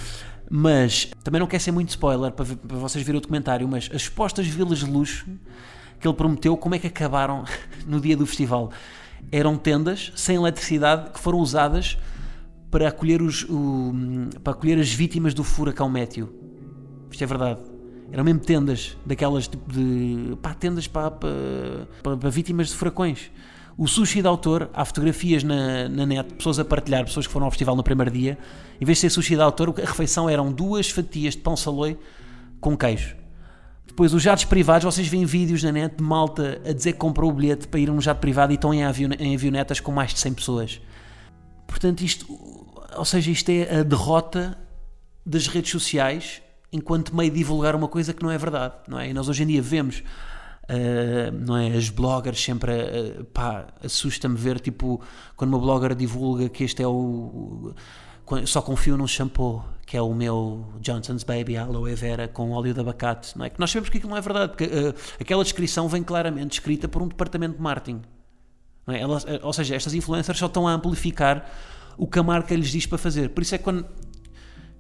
Mas 0.50 1.10
também 1.24 1.40
não 1.40 1.48
quer 1.48 1.60
ser 1.60 1.72
muito 1.72 1.90
spoiler 1.90 2.32
para, 2.32 2.46
para 2.46 2.78
vocês 2.78 3.04
verem 3.04 3.18
o 3.18 3.22
documentário, 3.22 3.68
mas 3.68 3.90
as 3.94 4.04
supostas 4.04 4.48
vilas 4.48 4.80
de 4.80 4.86
luxo 4.86 5.26
que 6.00 6.08
ele 6.08 6.16
prometeu, 6.16 6.58
como 6.58 6.74
é 6.74 6.80
que 6.80 6.88
acabaram 6.88 7.44
no 7.86 8.00
dia 8.00 8.16
do 8.16 8.26
festival? 8.26 8.72
Eram 9.32 9.58
tendas 9.58 10.12
sem 10.16 10.38
eletricidade 10.38 11.12
que 11.12 11.20
foram 11.20 11.40
usadas 11.40 11.98
para 12.72 12.88
acolher, 12.88 13.22
os, 13.22 13.44
o, 13.44 13.94
para 14.44 14.54
acolher 14.54 14.80
as 14.80 14.92
vítimas 14.92 15.34
do 15.34 15.44
furacão 15.44 15.90
Méteo. 15.90 16.34
Isto 17.12 17.24
é 17.24 17.28
verdade. 17.28 17.71
Eram 18.12 18.26
mesmo 18.26 18.42
tendas, 18.42 18.98
daquelas 19.06 19.48
tipo 19.48 19.72
de. 19.72 20.36
pá, 20.42 20.54
tendas 20.54 20.88
para, 20.88 21.12
para, 21.12 22.18
para 22.18 22.30
vítimas 22.30 22.68
de 22.68 22.76
furacões. 22.76 23.32
O 23.78 23.88
sushi 23.88 24.22
de 24.22 24.28
autor, 24.28 24.70
há 24.74 24.84
fotografias 24.84 25.44
na, 25.44 25.88
na 25.88 26.06
net, 26.06 26.34
pessoas 26.34 26.60
a 26.60 26.66
partilhar, 26.66 27.06
pessoas 27.06 27.26
que 27.26 27.32
foram 27.32 27.46
ao 27.46 27.52
festival 27.52 27.76
no 27.76 27.84
primeiro 27.84 28.12
dia. 28.12 28.38
Em 28.80 28.86
vez 28.86 28.98
de 28.98 29.04
ser 29.04 29.10
sushi 29.10 29.36
de 29.36 29.42
autor, 29.42 29.74
a 29.78 29.86
refeição 29.86 30.30
eram 30.30 30.52
duas 30.52 30.90
fatias 30.90 31.36
de 31.36 31.40
pão 31.40 31.56
saloi 31.56 31.98
com 32.60 32.76
queijo. 32.76 33.16
Depois, 33.88 34.14
os 34.14 34.22
jatos 34.22 34.46
privados, 34.46 34.84
vocês 34.84 35.08
veem 35.08 35.26
vídeos 35.26 35.64
na 35.64 35.72
net 35.72 35.96
de 35.96 36.04
malta 36.04 36.62
a 36.66 36.74
dizer 36.74 36.94
que 36.94 37.00
comprou 37.00 37.30
o 37.30 37.34
bilhete 37.34 37.68
para 37.68 37.80
ir 37.80 37.90
a 37.90 37.94
um 37.94 38.02
jato 38.02 38.20
privado 38.20 38.52
e 38.52 38.56
estão 38.56 38.74
em, 38.74 38.84
avion, 38.84 39.12
em 39.18 39.36
avionetas 39.36 39.80
com 39.80 39.92
mais 39.92 40.14
de 40.14 40.20
100 40.20 40.34
pessoas. 40.34 40.82
Portanto, 41.66 42.02
isto, 42.02 42.26
ou 42.96 43.06
seja, 43.06 43.32
isto 43.32 43.50
é 43.50 43.80
a 43.80 43.84
derrota 43.84 44.58
das 45.26 45.48
redes 45.48 45.72
sociais 45.72 46.42
enquanto 46.72 47.16
meio 47.16 47.30
de 47.30 47.38
divulgar 47.38 47.76
uma 47.76 47.88
coisa 47.88 48.14
que 48.14 48.24
não 48.24 48.32
é 48.32 48.38
verdade, 48.38 48.76
não 48.88 49.00
é? 49.00 49.10
E 49.10 49.14
nós 49.14 49.28
hoje 49.28 49.44
em 49.44 49.48
dia 49.48 49.62
vemos, 49.62 50.00
uh, 50.00 51.32
não 51.34 51.58
é? 51.58 51.76
As 51.76 51.90
bloggers 51.90 52.42
sempre, 52.42 52.72
uh, 52.72 53.26
pá, 53.26 53.68
assusta-me 53.84 54.38
ver, 54.38 54.60
tipo, 54.60 55.02
quando 55.36 55.54
uma 55.54 55.60
blogger 55.60 55.94
divulga 55.96 56.48
que 56.50 56.64
este 56.64 56.82
é 56.82 56.88
o. 56.88 57.74
Só 58.46 58.62
confio 58.62 58.96
num 58.96 59.08
shampoo, 59.08 59.62
que 59.86 59.98
é 59.98 60.02
o 60.02 60.14
meu 60.14 60.66
Johnson's 60.80 61.22
Baby 61.24 61.58
Aloe 61.58 61.94
Vera 61.96 62.30
com 62.30 62.52
óleo 62.52 62.74
de 62.74 62.80
abacate, 62.80 63.38
não 63.38 63.44
é? 63.44 63.50
Que 63.50 63.60
nós 63.60 63.70
sabemos 63.70 63.90
que 63.90 63.98
aquilo 63.98 64.12
não 64.12 64.18
é 64.18 64.22
verdade, 64.22 64.54
porque 64.54 64.64
uh, 64.64 64.96
aquela 65.20 65.44
descrição 65.44 65.90
vem 65.90 66.02
claramente 66.02 66.54
escrita 66.54 66.88
por 66.88 67.02
um 67.02 67.10
departamento 67.10 67.58
de 67.58 67.62
marketing. 67.62 68.02
É? 68.88 69.02
Elas, 69.02 69.26
ou 69.42 69.52
seja, 69.52 69.76
estas 69.76 69.94
influencers 69.94 70.40
só 70.40 70.46
estão 70.46 70.66
a 70.66 70.72
amplificar 70.72 71.46
o 71.98 72.08
que 72.08 72.18
a 72.20 72.24
marca 72.24 72.56
lhes 72.56 72.70
diz 72.70 72.86
para 72.86 72.98
fazer. 72.98 73.30
Por 73.30 73.42
isso 73.42 73.54
é 73.54 73.58
que 73.58 73.66
quando 73.66 73.86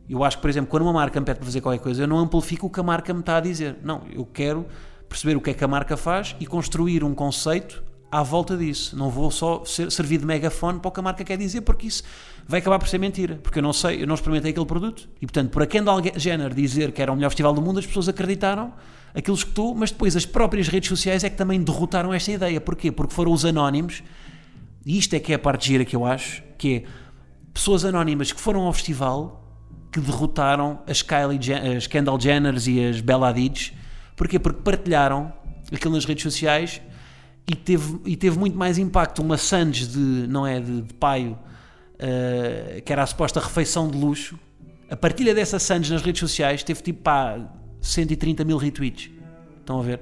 eu 0.10 0.24
acho 0.24 0.38
que, 0.38 0.42
por 0.42 0.50
exemplo, 0.50 0.70
quando 0.70 0.84
uma 0.84 0.94
marca 0.94 1.20
me 1.20 1.26
pede 1.26 1.40
para 1.40 1.46
fazer 1.46 1.62
qualquer 1.62 1.82
coisa, 1.82 2.04
eu 2.04 2.08
não 2.08 2.20
amplifico 2.20 2.68
o 2.68 2.70
que 2.70 2.80
a 2.80 2.84
marca 2.84 3.14
me 3.14 3.22
está 3.22 3.38
a 3.38 3.40
dizer. 3.40 3.78
Não, 3.84 4.04
eu 4.12 4.26
quero 4.26 4.66
perceber 5.08 5.36
o 5.36 5.42
que 5.42 5.50
é 5.50 5.54
que 5.54 5.64
a 5.64 5.68
marca 5.68 5.96
faz 5.98 6.36
e 6.40 6.46
construir 6.46 7.04
um 7.04 7.14
conceito 7.14 7.84
à 8.12 8.22
volta 8.22 8.58
disso. 8.58 8.96
Não 8.98 9.10
vou 9.10 9.32
só 9.32 9.64
ser, 9.64 9.90
servir 9.92 10.18
de 10.18 10.26
megafone 10.26 10.80
para 10.80 10.90
o 10.90 10.92
que 10.92 11.00
a 11.00 11.04
marca 11.04 11.24
quer 11.24 11.38
dizer, 11.38 11.62
porque 11.62 11.88
isso 11.88 12.04
vai 12.46 12.60
acabar 12.60 12.78
por 12.78 12.88
ser 12.88 12.98
mentira. 12.98 13.40
Porque 13.42 13.60
eu 13.60 13.64
não 13.64 13.72
sei, 13.72 14.04
eu 14.04 14.08
não 14.08 14.16
experimentei 14.16 14.52
aquele 14.52 14.66
produto. 14.66 15.08
E 15.22 15.26
portanto, 15.26 15.50
por 15.50 15.62
a 15.62 15.66
Kendall 15.66 16.02
Jenner 16.18 16.54
dizer 16.54 16.92
que 16.92 17.02
era 17.02 17.12
o 17.12 17.16
melhor 17.16 17.30
festival 17.30 17.54
do 17.54 17.62
mundo, 17.62 17.80
as 17.80 17.86
pessoas 17.86 18.10
acreditaram, 18.10 18.74
aquilo 19.16 19.36
escutou, 19.36 19.74
mas 19.74 19.92
depois 19.92 20.16
as 20.16 20.26
próprias 20.26 20.68
redes 20.68 20.90
sociais 20.90 21.24
é 21.24 21.30
que 21.30 21.38
também 21.38 21.62
derrotaram 21.62 22.14
esta 22.14 22.32
ideia. 22.32 22.60
Porquê? 22.60 22.92
Porque 22.92 23.14
foram 23.14 23.32
os 23.32 23.46
anónimos, 23.46 24.04
e 24.86 24.98
isto 24.98 25.14
é 25.16 25.20
que 25.20 25.32
é 25.32 25.36
a 25.36 25.40
parte 25.40 25.68
gira 25.68 25.86
que 25.86 25.96
eu 25.96 26.06
acho, 26.06 26.44
que 26.58 26.76
é 26.76 26.84
pessoas 27.54 27.86
anónimas 27.86 28.32
que 28.32 28.42
foram 28.42 28.62
ao 28.62 28.74
festival 28.74 29.41
que 29.92 30.00
derrotaram 30.00 30.80
as, 30.88 31.02
Kylie 31.02 31.40
as 31.78 31.86
Kendall 31.86 32.20
Jenners 32.20 32.68
e 32.68 32.84
as 32.84 33.02
Bella 33.02 33.30
Hadid. 33.30 33.74
Porquê? 34.16 34.40
Porque 34.40 34.62
partilharam 34.62 35.34
aquilo 35.72 35.94
nas 35.94 36.06
redes 36.06 36.24
sociais 36.24 36.82
e 37.48 37.56
teve, 37.56 38.00
e 38.06 38.16
teve 38.16 38.38
muito 38.38 38.58
mais 38.58 38.78
impacto 38.78 39.22
uma 39.22 39.38
Sands 39.38 39.88
de, 39.88 40.00
não 40.00 40.46
é, 40.48 40.60
de, 40.60 40.82
de 40.82 40.94
paio, 40.94 41.32
uh, 41.32 42.82
que 42.84 42.92
era 42.92 43.04
a 43.04 43.06
suposta 43.06 43.40
refeição 43.40 43.90
de 43.90 43.98
luxo. 43.98 44.40
A 44.90 44.96
partilha 44.96 45.34
dessa 45.34 45.60
Sands 45.60 45.90
nas 45.90 46.02
redes 46.02 46.20
sociais 46.20 46.64
teve 46.64 46.82
tipo 46.82 47.02
pá, 47.02 47.38
130 47.82 48.44
mil 48.46 48.58
retweets. 48.58 49.10
Estão 49.60 49.80
a 49.80 49.84
ver? 49.84 50.00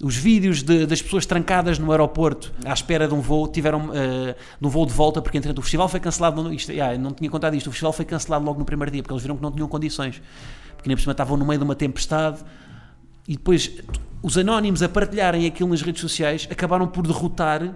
Os 0.00 0.16
vídeos 0.16 0.62
de, 0.62 0.86
das 0.86 1.00
pessoas 1.00 1.26
trancadas 1.26 1.78
no 1.78 1.90
aeroporto 1.90 2.52
à 2.64 2.72
espera 2.72 3.06
de 3.06 3.14
um 3.14 3.20
voo, 3.20 3.46
tiveram 3.48 3.90
uh, 3.90 4.34
de 4.60 4.66
um 4.66 4.68
voo 4.68 4.86
de 4.86 4.92
volta, 4.92 5.22
porque 5.22 5.38
entretanto 5.38 5.58
o 5.58 5.62
festival 5.62 5.88
foi 5.88 6.00
cancelado. 6.00 6.52
Isto, 6.52 6.72
yeah, 6.72 6.96
não 6.98 7.12
tinha 7.12 7.30
contado 7.30 7.54
isto, 7.54 7.68
o 7.68 7.70
festival 7.70 7.92
foi 7.92 8.04
cancelado 8.04 8.44
logo 8.44 8.58
no 8.58 8.64
primeiro 8.64 8.90
dia, 8.90 9.02
porque 9.02 9.12
eles 9.12 9.22
viram 9.22 9.36
que 9.36 9.42
não 9.42 9.52
tinham 9.52 9.68
condições, 9.68 10.20
porque 10.76 10.88
nem 10.88 10.96
por 10.96 11.02
cima 11.02 11.12
estavam 11.12 11.36
no 11.36 11.44
meio 11.44 11.58
de 11.58 11.64
uma 11.64 11.74
tempestade. 11.74 12.38
E 13.28 13.34
depois 13.34 13.70
os 14.22 14.36
anónimos 14.36 14.82
a 14.82 14.88
partilharem 14.88 15.46
aquilo 15.46 15.68
nas 15.68 15.82
redes 15.82 16.00
sociais 16.00 16.48
acabaram 16.50 16.86
por 16.88 17.06
derrotar 17.06 17.74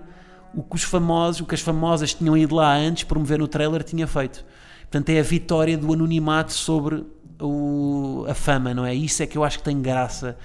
o 0.55 0.63
que 0.63 0.75
os 0.75 0.83
famosos, 0.83 1.41
o 1.41 1.45
que 1.45 1.55
as 1.55 1.61
famosas 1.61 2.15
tinham 2.15 2.37
ido 2.37 2.55
lá 2.55 2.75
antes 2.75 3.05
promover 3.05 3.39
no 3.39 3.47
trailer 3.47 3.83
tinha 3.83 4.07
feito. 4.07 4.45
Portanto, 4.83 5.11
é 5.11 5.21
a 5.21 5.23
vitória 5.23 5.77
do 5.77 5.93
anonimato 5.93 6.53
sobre 6.53 7.05
o, 7.41 8.25
a 8.29 8.35
fama, 8.35 8.73
não 8.73 8.85
é? 8.85 8.95
Isso 8.95 9.23
é 9.23 9.27
que 9.27 9.37
eu 9.37 9.45
acho 9.45 9.59
que 9.59 9.65
tem 9.65 9.81
graça 9.81 10.37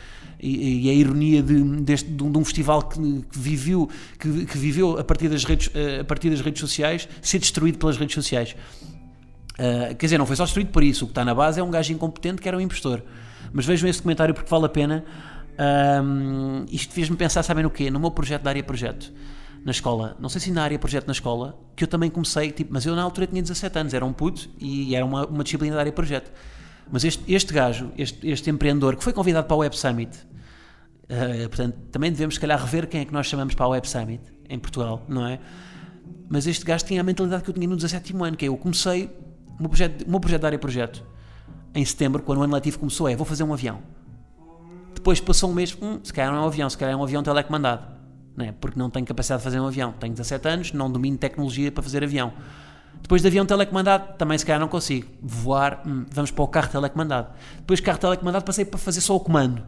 e, 0.41 0.88
e 0.88 0.89
a 0.89 0.93
ironia 0.93 1.43
de, 1.43 1.63
deste, 1.82 2.10
de, 2.10 2.23
um, 2.23 2.32
de 2.32 2.38
um 2.38 2.43
festival 2.43 2.82
que, 2.84 2.97
que 2.99 3.39
viveu, 3.39 3.88
que, 4.17 4.45
que, 4.45 4.58
viveu 4.58 4.97
a 4.97 5.04
partir, 5.04 5.30
das 5.30 5.43
redes, 5.43 5.69
a 5.99 6.04
partir 6.04 6.30
das 6.30 6.41
redes 6.41 6.60
sociais 6.60 7.08
ser 7.21 7.39
destruído 7.39 7.77
pelas 7.77 7.97
redes 7.97 8.15
sociais. 8.15 8.56
Uh, 9.54 9.95
quer 9.95 10.08
dizer, 10.08 10.17
não 10.17 10.25
foi 10.25 10.36
só 10.36 10.43
destruído 10.43 10.71
por 10.71 10.84
isso. 10.84 11.06
O 11.06 11.08
que 11.08 11.12
está 11.12 11.23
na 11.23 11.36
base 11.36 11.60
é 11.60 11.63
um 11.63 11.69
gajo 11.69 11.93
incompetente 11.93 12.41
que 12.41 12.47
era 12.47 12.58
um 12.58 12.62
impostor. 12.62 13.04
Mas 13.54 13.65
vejam 13.65 13.88
esse 13.88 14.01
comentário 14.01 14.34
porque 14.34 14.49
vale 14.49 14.65
a 14.65 14.69
pena. 14.69 15.06
Um, 16.04 16.65
isto 16.71 16.93
fez-me 16.93 17.15
pensar, 17.15 17.43
sabem 17.43 17.63
no 17.63 17.69
quê? 17.69 17.91
No 17.91 17.99
meu 17.99 18.10
projeto 18.10 18.41
da 18.41 18.49
área 18.49 18.63
projeto 18.63 19.13
na 19.63 19.71
escola, 19.71 20.17
não 20.19 20.27
sei 20.27 20.41
se 20.41 20.51
na 20.51 20.63
área 20.63 20.80
projeto 20.80 21.06
na 21.06 21.13
escola, 21.13 21.56
que 21.75 21.84
eu 21.84 21.88
também 21.88 22.10
comecei, 22.10 22.51
tipo, 22.51 22.73
mas 22.73 22.84
eu 22.84 22.95
na 22.95 23.04
altura 23.04 23.27
tinha 23.27 23.41
17 23.41 23.77
anos, 23.77 23.93
era 23.93 24.04
um 24.04 24.12
puto 24.12 24.49
e 24.58 24.95
era 24.95 25.06
uma, 25.06 25.27
uma 25.27 25.43
disciplina 25.43 25.75
da 25.75 25.82
área 25.82 25.91
projeto. 25.91 26.32
Mas 26.91 27.04
este, 27.06 27.34
este 27.34 27.54
gajo, 27.54 27.91
este, 27.97 28.27
este 28.27 28.49
empreendedor 28.49 28.95
que 28.95 29.04
foi 29.04 29.13
convidado 29.13 29.47
para 29.47 29.56
o 29.56 29.60
Web 29.60 29.77
Summit, 29.77 30.17
uh, 30.17 31.47
portanto, 31.47 31.77
também 31.91 32.12
devemos, 32.12 32.36
se 32.36 32.41
calhar, 32.41 32.60
rever 32.60 32.88
quem 32.88 33.01
é 33.01 33.06
que 33.06 33.13
nós 33.13 33.27
chamamos 33.27 33.56
para 33.56 33.65
o 33.65 33.69
Web 33.69 33.88
Summit 33.88 34.21
em 34.49 34.60
Portugal, 34.60 35.06
não 35.08 35.25
é? 35.25 35.39
Mas 36.30 36.47
este 36.47 36.65
gajo 36.65 36.86
tinha 36.86 37.01
a 37.01 37.04
mentalidade 37.04 37.43
que 37.43 37.49
eu 37.49 37.54
tinha 37.54 37.67
no 37.67 37.75
17 37.75 38.13
ano, 38.13 38.36
que 38.36 38.45
é 38.45 38.47
eu 38.49 38.58
comecei 38.58 39.10
o 39.58 39.62
meu 39.62 39.69
projeto, 39.69 40.01
o 40.06 40.10
meu 40.10 40.19
projeto 40.19 40.41
da 40.41 40.47
área 40.47 40.60
projeto 40.60 41.04
em 41.73 41.86
setembro, 41.86 42.21
quando 42.21 42.39
o 42.39 42.41
ano 42.41 42.54
letivo 42.54 42.80
começou, 42.80 43.08
é 43.08 43.15
vou 43.15 43.25
fazer 43.25 43.43
um 43.43 43.54
avião. 43.54 43.80
Depois 44.93 45.19
passou 45.19 45.49
um 45.49 45.54
mês, 45.54 45.77
hum, 45.82 45.99
se 46.04 46.13
calhar 46.13 46.32
não 46.32 46.39
é 46.39 46.41
um 46.43 46.47
avião, 46.47 46.69
se 46.69 46.77
calhar 46.77 46.93
é 46.93 46.97
um 46.97 47.04
avião 47.04 47.23
telecomandado, 47.23 47.86
não 48.36 48.45
é? 48.45 48.51
porque 48.51 48.77
não 48.77 48.89
tenho 48.89 49.06
capacidade 49.06 49.39
de 49.39 49.43
fazer 49.45 49.60
um 49.60 49.67
avião. 49.67 49.93
Tenho 49.93 50.13
17 50.13 50.47
anos, 50.47 50.73
não 50.73 50.91
domino 50.91 51.17
tecnologia 51.17 51.71
para 51.71 51.82
fazer 51.82 52.04
avião. 52.04 52.34
Depois 53.01 53.21
de 53.21 53.27
avião 53.27 53.45
telecomandado, 53.45 54.13
também 54.17 54.38
se 54.38 54.45
calhar 54.45 54.60
não 54.60 54.67
consigo. 54.67 55.08
Voar, 55.21 55.82
hum, 55.86 56.06
vamos 56.12 56.32
para 56.32 56.43
o 56.43 56.47
carro 56.47 56.69
telecomandado. 56.69 57.30
Depois 57.58 57.80
de 57.80 57.86
carro 57.86 57.97
telecomandado 57.97 58.45
passei 58.45 58.65
para 58.65 58.80
fazer 58.80 59.01
só 59.01 59.15
o 59.15 59.19
comando. 59.19 59.62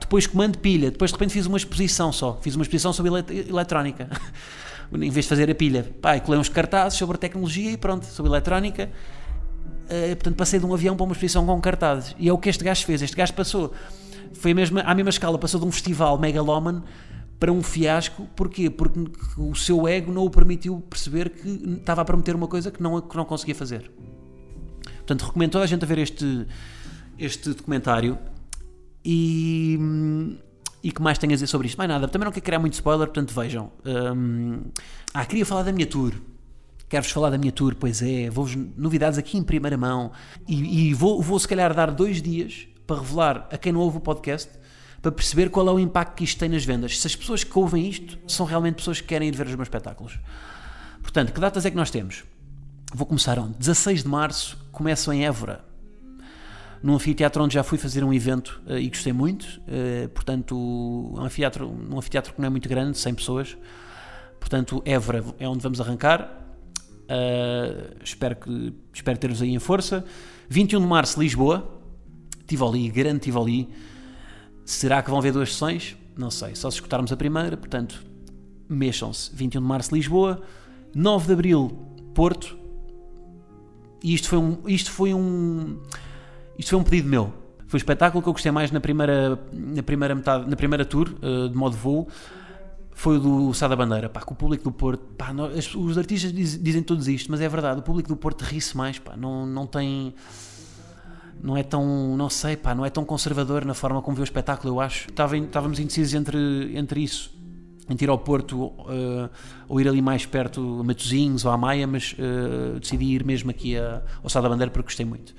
Depois 0.00 0.26
comando 0.26 0.58
pilha. 0.58 0.90
Depois 0.90 1.10
de 1.10 1.16
repente 1.16 1.32
fiz 1.32 1.46
uma 1.46 1.56
exposição 1.56 2.12
só. 2.12 2.38
Fiz 2.40 2.54
uma 2.54 2.62
exposição 2.62 2.92
sobre 2.92 3.12
eletrónica. 3.48 4.08
em 4.92 5.10
vez 5.10 5.24
de 5.24 5.28
fazer 5.28 5.50
a 5.50 5.54
pilha. 5.54 5.90
Pá, 6.00 6.18
colei 6.20 6.40
uns 6.40 6.48
cartazes 6.48 6.98
sobre 6.98 7.18
tecnologia 7.18 7.72
e 7.72 7.76
pronto, 7.76 8.06
sobre 8.06 8.30
eletrónica. 8.30 8.90
Uh, 9.84 10.16
portanto, 10.16 10.36
passei 10.36 10.58
de 10.58 10.64
um 10.64 10.72
avião 10.72 10.96
para 10.96 11.04
uma 11.04 11.12
exposição 11.12 11.44
com 11.44 11.60
cartazes. 11.60 12.14
E 12.18 12.28
é 12.28 12.32
o 12.32 12.38
que 12.38 12.48
este 12.48 12.64
gajo 12.64 12.84
fez. 12.84 13.02
Este 13.02 13.16
gajo 13.16 13.34
passou 13.34 13.72
foi 14.34 14.50
a 14.50 14.54
mesma, 14.54 14.80
à 14.82 14.94
mesma 14.94 15.10
escala, 15.10 15.38
passou 15.38 15.60
de 15.60 15.66
um 15.66 15.72
festival 15.72 16.18
megalómano 16.18 16.84
para 17.44 17.52
um 17.52 17.62
fiasco, 17.62 18.26
porquê? 18.34 18.70
Porque 18.70 18.98
o 19.36 19.54
seu 19.54 19.86
ego 19.86 20.10
não 20.10 20.24
o 20.24 20.30
permitiu 20.30 20.82
perceber 20.88 21.28
que 21.28 21.46
estava 21.78 22.00
a 22.00 22.04
prometer 22.06 22.34
uma 22.34 22.48
coisa 22.48 22.70
que 22.70 22.82
não, 22.82 23.02
que 23.02 23.14
não 23.14 23.26
conseguia 23.26 23.54
fazer. 23.54 23.92
Portanto, 24.96 25.26
recomendo 25.26 25.50
toda 25.50 25.64
a 25.64 25.66
gente 25.66 25.84
a 25.84 25.86
ver 25.86 25.98
este, 25.98 26.46
este 27.18 27.50
documentário 27.50 28.18
e, 29.04 29.78
e 30.82 30.90
que 30.90 31.02
mais 31.02 31.18
tenho 31.18 31.34
a 31.34 31.36
dizer 31.36 31.46
sobre 31.46 31.66
isto? 31.66 31.76
Mais 31.76 31.86
nada, 31.86 32.08
também 32.08 32.24
não 32.24 32.32
quero 32.32 32.46
criar 32.46 32.58
muito 32.58 32.72
spoiler, 32.72 33.08
portanto 33.08 33.34
vejam. 33.38 33.70
Hum, 33.84 34.62
ah, 35.12 35.26
queria 35.26 35.44
falar 35.44 35.64
da 35.64 35.72
minha 35.72 35.86
tour. 35.86 36.14
Quero-vos 36.88 37.12
falar 37.12 37.28
da 37.28 37.36
minha 37.36 37.52
tour, 37.52 37.74
pois 37.78 38.00
é, 38.00 38.30
vou-vos 38.30 38.56
novidades 38.74 39.18
aqui 39.18 39.36
em 39.36 39.42
primeira 39.42 39.76
mão 39.76 40.12
e, 40.48 40.88
e 40.88 40.94
vou, 40.94 41.20
vou 41.20 41.38
se 41.38 41.46
calhar 41.46 41.74
dar 41.74 41.90
dois 41.90 42.22
dias 42.22 42.66
para 42.86 43.00
revelar 43.00 43.48
a 43.52 43.58
quem 43.58 43.70
não 43.70 43.82
ouve 43.82 43.98
o 43.98 44.00
podcast 44.00 44.48
para 45.04 45.12
perceber 45.12 45.50
qual 45.50 45.68
é 45.68 45.70
o 45.70 45.78
impacto 45.78 46.14
que 46.14 46.24
isto 46.24 46.38
tem 46.38 46.48
nas 46.48 46.64
vendas. 46.64 46.98
Se 46.98 47.06
as 47.06 47.14
pessoas 47.14 47.44
que 47.44 47.58
ouvem 47.58 47.86
isto 47.86 48.18
são 48.26 48.46
realmente 48.46 48.76
pessoas 48.76 49.02
que 49.02 49.06
querem 49.06 49.28
ir 49.28 49.36
ver 49.36 49.46
os 49.46 49.54
meus 49.54 49.66
espetáculos. 49.66 50.18
Portanto, 51.02 51.30
que 51.30 51.38
datas 51.38 51.66
é 51.66 51.70
que 51.70 51.76
nós 51.76 51.90
temos? 51.90 52.24
Vou 52.94 53.06
começar 53.06 53.38
onde? 53.38 53.52
16 53.58 54.02
de 54.02 54.08
março, 54.08 54.56
começo 54.72 55.12
em 55.12 55.26
Évora, 55.26 55.62
num 56.82 56.94
anfiteatro 56.94 57.44
onde 57.44 57.52
já 57.52 57.62
fui 57.62 57.76
fazer 57.76 58.02
um 58.02 58.14
evento 58.14 58.62
uh, 58.66 58.78
e 58.78 58.88
gostei 58.88 59.12
muito. 59.12 59.60
Uh, 59.68 60.08
portanto, 60.08 60.56
um 60.56 61.20
anfiteatro, 61.20 61.68
um 61.68 61.98
anfiteatro 61.98 62.32
que 62.32 62.40
não 62.40 62.46
é 62.46 62.50
muito 62.50 62.66
grande, 62.66 62.96
100 62.96 63.14
pessoas. 63.14 63.58
Portanto, 64.40 64.80
Évora 64.86 65.22
é 65.38 65.46
onde 65.46 65.62
vamos 65.62 65.82
arrancar. 65.82 66.22
Uh, 67.02 67.94
espero, 68.02 68.36
que, 68.36 68.72
espero 68.90 69.18
ter-vos 69.18 69.42
aí 69.42 69.50
em 69.50 69.58
força. 69.58 70.02
21 70.48 70.80
de 70.80 70.86
março, 70.86 71.20
Lisboa. 71.20 71.82
Tivoli, 72.46 72.88
grande 72.88 73.18
Tivoli. 73.20 73.68
Será 74.64 75.02
que 75.02 75.10
vão 75.10 75.18
haver 75.18 75.32
duas 75.32 75.52
sessões? 75.52 75.96
Não 76.16 76.30
sei, 76.30 76.54
só 76.54 76.70
se 76.70 76.76
escutarmos 76.76 77.12
a 77.12 77.16
primeira, 77.16 77.56
portanto, 77.56 78.04
mexam-se. 78.68 79.34
21 79.34 79.60
de 79.60 79.66
março, 79.66 79.94
Lisboa. 79.94 80.40
9 80.94 81.26
de 81.26 81.32
abril, 81.32 81.78
Porto. 82.14 82.56
E 84.02 84.14
isto 84.14 84.28
foi 84.28 84.38
um. 84.38 84.58
Isto 84.66 84.90
foi 84.90 85.12
um. 85.12 85.80
Isto 86.58 86.70
foi 86.70 86.78
um 86.78 86.84
pedido 86.84 87.08
meu. 87.08 87.32
Foi 87.66 87.78
o 87.78 87.80
espetáculo 87.80 88.22
que 88.22 88.28
eu 88.28 88.32
gostei 88.32 88.52
mais 88.52 88.70
na 88.70 88.80
primeira, 88.80 89.38
na 89.52 89.82
primeira 89.82 90.14
metade, 90.14 90.48
na 90.48 90.54
primeira 90.54 90.84
tour, 90.84 91.12
uh, 91.22 91.48
de 91.48 91.56
modo 91.56 91.76
voo. 91.76 92.08
Foi 92.92 93.16
o 93.16 93.20
do 93.20 93.54
Sá 93.54 93.66
da 93.66 93.74
Bandeira, 93.74 94.08
pá, 94.08 94.20
com 94.20 94.34
o 94.34 94.36
público 94.36 94.62
do 94.62 94.70
Porto, 94.70 95.02
pá, 95.18 95.32
não, 95.32 95.48
os 95.48 95.98
artistas 95.98 96.32
diz, 96.32 96.62
dizem 96.62 96.80
todos 96.80 97.08
isto, 97.08 97.28
mas 97.28 97.40
é 97.40 97.48
verdade, 97.48 97.80
o 97.80 97.82
público 97.82 98.08
do 98.08 98.16
Porto 98.16 98.42
ri-se 98.42 98.76
mais, 98.76 99.00
pá, 99.00 99.16
não, 99.16 99.44
não 99.44 99.66
tem, 99.66 100.14
não 101.42 101.56
é 101.56 101.62
tão, 101.62 102.16
não 102.16 102.30
sei, 102.30 102.56
pá, 102.56 102.74
não 102.74 102.84
é 102.84 102.90
tão 102.90 103.04
conservador 103.04 103.64
na 103.64 103.74
forma 103.74 104.00
como 104.00 104.16
vê 104.16 104.22
o 104.22 104.24
espetáculo, 104.24 104.74
eu 104.74 104.80
acho. 104.80 105.08
Estávamos 105.08 105.78
indecisos 105.78 106.14
entre, 106.14 106.38
entre 106.76 107.02
isso, 107.02 107.34
entre 107.88 108.06
ir 108.06 108.08
ao 108.08 108.18
Porto 108.18 108.56
uh, 108.66 109.30
ou 109.68 109.80
ir 109.80 109.88
ali 109.88 110.00
mais 110.00 110.24
perto, 110.24 110.80
a 110.80 110.84
Matosinhos 110.84 111.44
ou 111.44 111.50
à 111.50 111.56
Maia, 111.56 111.86
mas 111.86 112.14
uh, 112.14 112.78
decidi 112.80 113.06
ir 113.06 113.24
mesmo 113.24 113.50
aqui 113.50 113.76
a, 113.76 114.02
ao 114.22 114.30
Sá 114.30 114.40
da 114.40 114.48
Bandeira 114.48 114.70
porque 114.70 114.86
gostei 114.86 115.04
muito. 115.04 115.34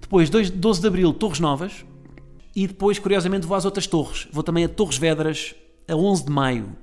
Depois, 0.00 0.30
2, 0.30 0.50
12 0.50 0.80
de 0.80 0.86
Abril, 0.86 1.12
Torres 1.12 1.40
Novas, 1.40 1.84
e 2.54 2.66
depois, 2.66 2.98
curiosamente, 2.98 3.46
vou 3.46 3.56
às 3.56 3.64
outras 3.64 3.86
torres. 3.86 4.26
Vou 4.32 4.42
também 4.42 4.64
a 4.64 4.68
Torres 4.68 4.98
Vedras, 4.98 5.54
a 5.86 5.94
11 5.94 6.24
de 6.24 6.30
Maio. 6.30 6.76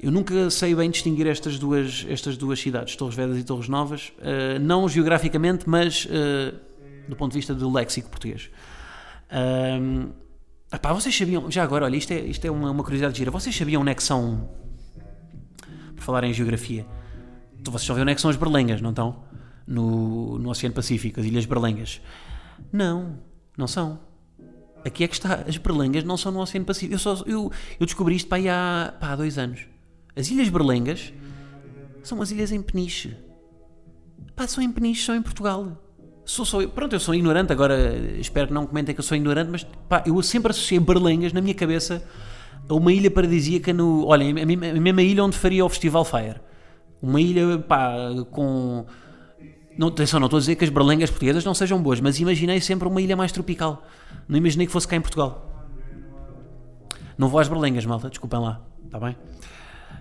Eu 0.00 0.10
nunca 0.10 0.48
sei 0.50 0.74
bem 0.74 0.90
distinguir 0.90 1.26
estas 1.26 1.58
duas, 1.58 2.06
estas 2.08 2.36
duas 2.36 2.60
cidades, 2.60 2.94
Torres 2.96 3.16
Vedras 3.16 3.38
e 3.38 3.44
Torres 3.44 3.68
Novas, 3.68 4.12
uh, 4.18 4.58
não 4.60 4.88
geograficamente, 4.88 5.68
mas 5.68 6.06
do 7.08 7.16
ponto 7.16 7.32
de 7.32 7.38
vista 7.38 7.54
do 7.54 7.72
léxico 7.72 8.08
português. 8.08 8.50
Um, 9.32 10.12
epá, 10.72 10.92
vocês 10.92 11.16
sabiam, 11.16 11.50
já 11.50 11.62
agora, 11.62 11.84
olha, 11.84 11.96
isto 11.96 12.12
é, 12.12 12.20
isto 12.20 12.44
é 12.44 12.50
uma, 12.50 12.70
uma 12.70 12.82
curiosidade 12.82 13.16
gira, 13.16 13.30
vocês 13.30 13.56
sabiam 13.56 13.82
onde 13.82 13.90
é 13.90 13.94
que 13.94 14.02
são, 14.02 14.48
por 15.96 16.02
falar 16.02 16.24
em 16.24 16.32
geografia, 16.32 16.86
vocês 17.64 17.90
a 17.90 17.94
ver 17.94 18.02
onde 18.02 18.12
é 18.12 18.14
que 18.14 18.20
são 18.20 18.30
as 18.30 18.36
berlengas, 18.36 18.80
não 18.80 18.90
estão? 18.90 19.24
No, 19.66 20.38
no 20.38 20.50
Oceano 20.50 20.74
Pacífico, 20.74 21.20
as 21.20 21.26
Ilhas 21.26 21.44
Berlengas. 21.44 22.00
Não, 22.72 23.18
não 23.56 23.66
são. 23.66 24.00
Aqui 24.84 25.04
é 25.04 25.08
que 25.08 25.14
está, 25.14 25.44
as 25.46 25.58
berlengas 25.58 26.04
não 26.04 26.16
são 26.16 26.32
no 26.32 26.40
Oceano 26.40 26.64
Pacífico. 26.64 26.94
Eu, 26.94 26.98
só, 26.98 27.22
eu, 27.26 27.52
eu 27.78 27.84
descobri 27.84 28.16
isto 28.16 28.32
aí 28.32 28.48
há, 28.48 28.94
pá, 28.98 29.12
há 29.12 29.16
dois 29.16 29.36
anos. 29.36 29.66
As 30.16 30.30
Ilhas 30.30 30.48
Berlengas 30.48 31.12
são 32.02 32.22
as 32.22 32.30
ilhas 32.30 32.50
em 32.50 32.62
Peniche. 32.62 33.14
Pá, 34.34 34.46
são 34.46 34.62
em 34.64 34.72
Peniche, 34.72 35.04
são 35.04 35.14
em 35.14 35.20
Portugal 35.20 35.76
sou. 36.28 36.68
Pronto, 36.68 36.94
eu 36.94 37.00
sou 37.00 37.14
ignorante, 37.14 37.52
agora 37.52 37.96
espero 38.18 38.48
que 38.48 38.52
não 38.52 38.66
comentem 38.66 38.94
que 38.94 39.00
eu 39.00 39.04
sou 39.04 39.16
ignorante, 39.16 39.50
mas 39.50 39.64
pá, 39.88 40.02
eu 40.06 40.22
sempre 40.22 40.50
associei 40.50 40.78
Berlengas 40.78 41.32
na 41.32 41.40
minha 41.40 41.54
cabeça 41.54 42.02
a 42.68 42.74
uma 42.74 42.92
ilha 42.92 43.10
paradisíaca 43.10 43.72
no. 43.72 44.06
Olha, 44.06 44.24
a 44.42 44.46
mesma 44.80 45.02
ilha 45.02 45.24
onde 45.24 45.36
faria 45.36 45.64
o 45.64 45.68
Festival 45.68 46.04
Fire. 46.04 46.36
Uma 47.00 47.20
ilha, 47.20 47.58
pá, 47.58 47.96
com. 48.30 48.84
Não, 49.78 49.88
atenção, 49.88 50.18
não 50.18 50.26
estou 50.26 50.38
a 50.38 50.40
dizer 50.40 50.56
que 50.56 50.64
as 50.64 50.70
berlengas 50.70 51.08
portuguesas 51.08 51.44
não 51.44 51.54
sejam 51.54 51.80
boas, 51.80 52.00
mas 52.00 52.18
imaginei 52.18 52.60
sempre 52.60 52.88
uma 52.88 53.00
ilha 53.00 53.16
mais 53.16 53.30
tropical. 53.30 53.84
Não 54.28 54.36
imaginei 54.36 54.66
que 54.66 54.72
fosse 54.72 54.88
cá 54.88 54.96
em 54.96 55.00
Portugal. 55.00 55.66
Não 57.16 57.28
vou 57.28 57.40
às 57.40 57.48
berlengas, 57.48 57.86
malta, 57.86 58.08
desculpem 58.08 58.40
lá, 58.40 58.60
está 58.84 58.98
bem? 58.98 59.16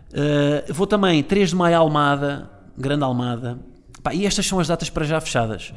Uh, 0.09 0.73
vou 0.73 0.87
também 0.87 1.21
3 1.23 1.49
de 1.49 1.55
Maio 1.55 1.77
Almada, 1.77 2.49
Grande 2.77 3.03
Almada. 3.03 3.59
Pá, 4.01 4.13
e 4.13 4.25
estas 4.25 4.45
são 4.45 4.59
as 4.59 4.67
datas 4.67 4.89
para 4.89 5.05
já 5.05 5.21
fechadas. 5.21 5.73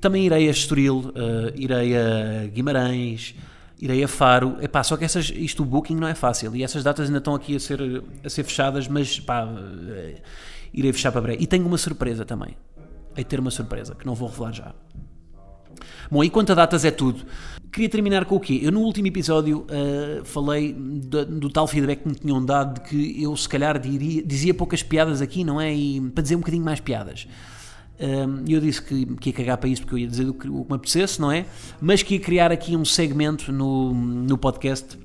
Também 0.00 0.26
irei 0.26 0.48
a 0.48 0.50
Estoril, 0.50 0.98
uh, 0.98 1.52
irei 1.56 1.96
a 1.96 2.46
Guimarães, 2.46 3.34
irei 3.80 4.02
a 4.04 4.08
Faro. 4.08 4.56
Epá, 4.60 4.82
só 4.82 4.96
que 4.96 5.04
essas, 5.04 5.30
isto 5.34 5.62
o 5.62 5.66
booking 5.66 5.96
não 5.96 6.08
é 6.08 6.14
fácil 6.14 6.54
e 6.54 6.62
essas 6.62 6.84
datas 6.84 7.06
ainda 7.06 7.18
estão 7.18 7.34
aqui 7.34 7.56
a 7.56 7.60
ser, 7.60 7.80
a 8.24 8.28
ser 8.28 8.44
fechadas, 8.44 8.86
mas 8.88 9.18
pá, 9.18 9.44
uh, 9.44 10.20
irei 10.72 10.92
fechar 10.92 11.12
para 11.12 11.20
breve. 11.20 11.42
E 11.42 11.46
tenho 11.46 11.66
uma 11.66 11.78
surpresa 11.78 12.24
também. 12.24 12.56
Hei 13.16 13.24
ter 13.24 13.40
uma 13.40 13.50
surpresa 13.50 13.94
que 13.94 14.06
não 14.06 14.14
vou 14.14 14.28
revelar 14.28 14.52
já. 14.52 14.74
Bom, 16.10 16.24
e 16.24 16.30
quanto 16.30 16.52
a 16.52 16.54
datas 16.54 16.84
é 16.84 16.90
tudo. 16.90 17.24
Queria 17.70 17.88
terminar 17.88 18.24
com 18.24 18.36
o 18.36 18.40
quê? 18.40 18.60
Eu 18.62 18.72
no 18.72 18.80
último 18.80 19.08
episódio 19.08 19.66
uh, 19.68 20.24
falei 20.24 20.72
do, 20.72 21.26
do, 21.26 21.50
tal 21.50 21.66
feedback 21.66 22.02
que 22.02 22.08
me 22.08 22.14
tinham 22.14 22.44
dado 22.44 22.80
de 22.80 22.88
que 22.88 23.22
eu 23.22 23.36
se 23.36 23.48
calhar 23.48 23.78
diria, 23.78 24.22
dizia 24.22 24.54
poucas 24.54 24.82
piadas 24.82 25.20
aqui, 25.20 25.44
não 25.44 25.60
é? 25.60 25.74
E 25.74 26.00
para 26.00 26.22
dizer 26.22 26.36
um 26.36 26.40
bocadinho 26.40 26.64
mais 26.64 26.80
piadas. 26.80 27.28
E 28.46 28.52
eu 28.52 28.60
disse 28.60 28.80
que, 28.80 29.04
que 29.16 29.30
ia 29.30 29.34
cagar 29.34 29.58
para 29.58 29.68
isso 29.68 29.82
porque 29.82 29.94
eu 29.94 29.98
ia 29.98 30.06
dizer 30.06 30.28
o 30.28 30.34
que, 30.34 30.48
o 30.48 30.64
que 30.64 30.70
me 30.70 30.76
apetecesse, 30.76 31.20
não 31.20 31.32
é? 31.32 31.46
Mas 31.80 32.02
que 32.02 32.14
ia 32.14 32.20
criar 32.20 32.52
aqui 32.52 32.76
um 32.76 32.84
segmento 32.84 33.50
no, 33.50 33.92
no 33.92 34.38
podcast 34.38 34.96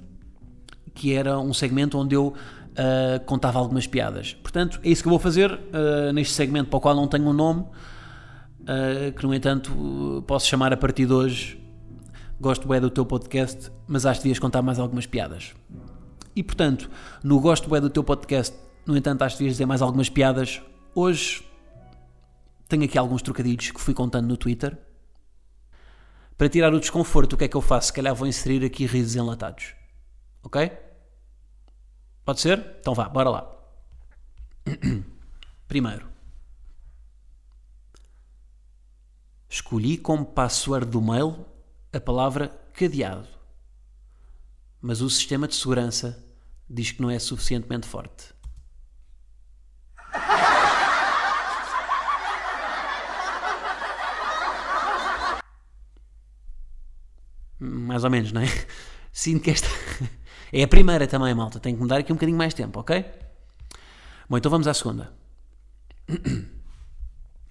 que 0.93 1.13
era 1.13 1.39
um 1.39 1.53
segmento 1.53 1.97
onde 1.97 2.15
eu 2.15 2.27
uh, 2.27 3.25
contava 3.25 3.59
algumas 3.59 3.87
piadas. 3.87 4.33
Portanto, 4.33 4.79
é 4.83 4.89
isso 4.89 5.01
que 5.01 5.07
eu 5.07 5.11
vou 5.11 5.19
fazer 5.19 5.51
uh, 5.51 6.13
neste 6.13 6.33
segmento 6.33 6.69
para 6.69 6.77
o 6.77 6.81
qual 6.81 6.95
não 6.95 7.07
tenho 7.07 7.25
um 7.25 7.33
nome, 7.33 7.61
uh, 7.61 9.11
que 9.15 9.25
no 9.25 9.33
entanto 9.33 10.23
posso 10.27 10.47
chamar 10.47 10.73
a 10.73 10.77
partir 10.77 11.05
de 11.05 11.13
hoje. 11.13 11.59
Gosto 12.39 12.67
bem 12.67 12.79
do 12.79 12.89
teu 12.89 13.05
podcast, 13.05 13.71
mas 13.87 14.05
acho 14.05 14.19
que 14.19 14.25
devias 14.25 14.39
contar 14.39 14.61
mais 14.61 14.79
algumas 14.79 15.05
piadas. 15.05 15.53
E 16.35 16.43
portanto, 16.43 16.89
no 17.23 17.39
Gosto 17.39 17.69
bem 17.69 17.79
do 17.79 17.89
teu 17.89 18.03
podcast, 18.03 18.55
no 18.85 18.97
entanto, 18.97 19.21
acho 19.21 19.35
que 19.35 19.39
devias 19.39 19.55
dizer 19.55 19.65
mais 19.65 19.81
algumas 19.81 20.09
piadas. 20.09 20.61
Hoje 20.93 21.43
tenho 22.67 22.85
aqui 22.85 22.97
alguns 22.97 23.21
trocadilhos 23.21 23.71
que 23.71 23.81
fui 23.81 23.93
contando 23.93 24.27
no 24.27 24.37
Twitter. 24.37 24.77
Para 26.37 26.49
tirar 26.49 26.73
o 26.73 26.79
desconforto, 26.79 27.33
o 27.33 27.37
que 27.37 27.45
é 27.45 27.47
que 27.47 27.55
eu 27.55 27.61
faço? 27.61 27.87
Se 27.87 27.93
calhar 27.93 28.15
vou 28.15 28.27
inserir 28.27 28.65
aqui 28.65 28.85
risos 28.85 29.15
enlatados. 29.15 29.75
Ok? 30.43 30.71
Pode 32.25 32.41
ser? 32.41 32.77
Então 32.79 32.93
vá, 32.93 33.07
bora 33.07 33.29
lá. 33.29 33.55
Primeiro. 35.67 36.09
Escolhi 39.49 39.97
como 39.97 40.25
password 40.25 40.87
do 40.87 41.01
mail 41.01 41.45
a 41.91 41.99
palavra 41.99 42.47
cadeado. 42.73 43.27
Mas 44.81 44.99
o 44.99 45.09
sistema 45.09 45.47
de 45.47 45.55
segurança 45.55 46.25
diz 46.67 46.91
que 46.91 47.01
não 47.01 47.09
é 47.09 47.19
suficientemente 47.19 47.87
forte. 47.87 48.32
Mais 57.93 58.03
ou 58.03 58.09
menos, 58.09 58.31
não 58.31 58.41
é? 58.41 58.47
Sinto 59.13 59.43
que 59.43 59.51
esta 59.51 59.67
é 60.51 60.63
a 60.63 60.67
primeira 60.67 61.05
também, 61.05 61.33
malta. 61.35 61.59
Tenho 61.59 61.75
que 61.75 61.81
mudar 61.81 61.99
aqui 61.99 62.11
um 62.11 62.15
bocadinho 62.15 62.37
mais 62.37 62.53
tempo, 62.53 62.79
ok? 62.79 63.05
Bom, 64.27 64.37
então 64.37 64.49
vamos 64.49 64.67
à 64.67 64.73
segunda. 64.73 65.13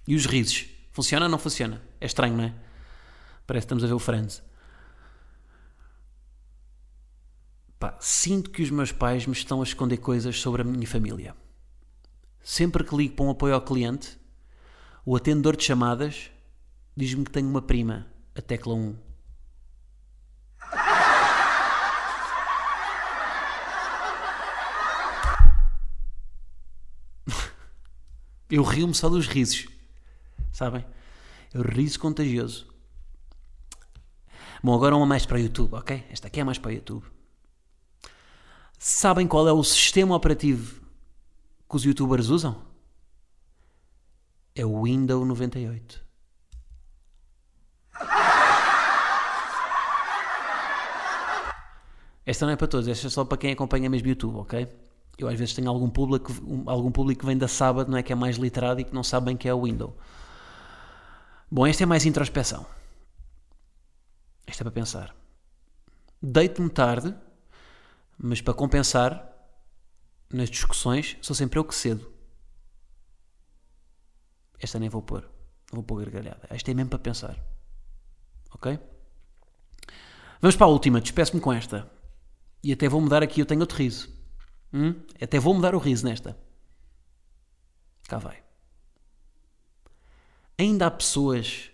E 0.05 0.15
os 0.15 0.25
risos? 0.25 0.65
Funciona 0.91 1.27
ou 1.27 1.31
não 1.31 1.39
funciona? 1.39 1.81
É 2.01 2.05
estranho, 2.05 2.35
não 2.35 2.43
é? 2.43 2.53
Parece 3.47 3.65
que 3.65 3.67
estamos 3.67 3.85
a 3.85 3.87
ver 3.87 3.93
o 3.93 3.99
Friends. 3.99 4.43
Pá, 7.79 7.95
sinto 8.01 8.49
que 8.49 8.61
os 8.61 8.69
meus 8.69 8.91
pais 8.91 9.25
me 9.25 9.31
estão 9.31 9.61
a 9.61 9.63
esconder 9.63 9.95
coisas 9.95 10.37
sobre 10.41 10.61
a 10.61 10.65
minha 10.65 10.85
família. 10.85 11.33
Sempre 12.43 12.83
que 12.83 12.93
ligo 12.93 13.15
para 13.15 13.23
um 13.23 13.29
apoio 13.29 13.53
ao 13.53 13.61
cliente, 13.61 14.19
o 15.05 15.15
atendedor 15.15 15.55
de 15.55 15.63
chamadas 15.63 16.29
diz-me 16.97 17.23
que 17.23 17.31
tenho 17.31 17.47
uma 17.47 17.61
prima, 17.61 18.05
a 18.35 18.41
tecla 18.41 18.73
1. 18.73 19.12
Eu 28.53 28.61
rio-me 28.61 28.93
só 28.93 29.09
dos 29.09 29.25
risos. 29.25 29.67
Sabem? 30.51 30.85
Eu 31.51 31.63
riso 31.63 31.99
contagioso. 31.99 32.71
Bom, 34.63 34.75
agora 34.75 34.95
uma 34.95 35.07
mais 35.07 35.25
para 35.25 35.37
o 35.37 35.39
YouTube, 35.39 35.73
ok? 35.73 36.05
Esta 36.11 36.27
aqui 36.27 36.39
é 36.39 36.43
mais 36.43 36.59
para 36.59 36.69
o 36.69 36.71
YouTube. 36.71 37.03
Sabem 38.77 39.27
qual 39.27 39.47
é 39.47 39.51
o 39.51 39.63
sistema 39.63 40.15
operativo 40.15 40.85
que 41.67 41.75
os 41.75 41.83
youtubers 41.83 42.29
usam? 42.29 42.63
É 44.53 44.63
o 44.63 44.83
Windows 44.83 45.27
98. 45.27 46.05
Esta 52.23 52.45
não 52.45 52.53
é 52.53 52.55
para 52.55 52.67
todos, 52.67 52.87
esta 52.87 53.07
é 53.07 53.09
só 53.09 53.25
para 53.25 53.39
quem 53.39 53.51
acompanha 53.51 53.89
mesmo 53.89 54.09
YouTube, 54.09 54.35
ok? 54.35 54.67
Eu 55.17 55.27
às 55.27 55.37
vezes 55.37 55.53
tenho 55.53 55.69
algum 55.69 55.89
público, 55.89 56.31
um- 56.43 56.69
algum 56.69 56.91
público 56.91 57.21
que 57.21 57.25
vem 57.25 57.37
da 57.37 57.47
sábado, 57.47 57.89
não 57.89 57.97
é 57.97 58.03
que 58.03 58.11
é 58.11 58.15
mais 58.15 58.37
literado 58.37 58.81
e 58.81 58.83
que 58.83 58.93
não 58.93 59.03
sabe 59.03 59.27
bem 59.27 59.37
que 59.37 59.47
é 59.47 59.53
o 59.53 59.63
Windows. 59.63 59.93
Bom, 61.51 61.67
esta 61.67 61.83
é 61.83 61.85
mais 61.85 62.05
introspeção. 62.05 62.65
Esta 64.47 64.63
é 64.63 64.65
para 64.65 64.71
pensar. 64.71 65.15
Deito-me 66.21 66.69
tarde, 66.69 67.15
mas 68.17 68.41
para 68.41 68.53
compensar, 68.53 69.29
nas 70.31 70.49
discussões, 70.49 71.17
sou 71.21 71.35
sempre 71.35 71.59
eu 71.59 71.63
que 71.63 71.75
cedo. 71.75 72.11
Esta 74.59 74.79
nem 74.79 74.89
vou 74.89 75.01
pôr. 75.01 75.29
Vou 75.71 75.83
pôr 75.83 76.03
gargalhada. 76.03 76.47
Esta 76.49 76.71
é 76.71 76.73
mesmo 76.73 76.89
para 76.89 76.99
pensar. 76.99 77.37
Ok? 78.53 78.79
Vamos 80.41 80.55
para 80.55 80.65
a 80.65 80.69
última. 80.69 81.01
Despeço-me 81.01 81.41
com 81.41 81.51
esta. 81.51 81.89
E 82.63 82.71
até 82.71 82.87
vou 82.87 83.01
mudar 83.01 83.21
aqui. 83.23 83.41
Eu 83.41 83.45
tenho 83.45 83.61
outro 83.61 83.77
riso. 83.77 84.12
Hum? 84.73 84.95
Até 85.21 85.39
vou 85.39 85.53
mudar 85.53 85.75
o 85.75 85.77
riso 85.77 86.05
nesta. 86.05 86.37
Cá 88.07 88.17
vai. 88.17 88.41
Ainda 90.57 90.87
há 90.87 90.91
pessoas 90.91 91.71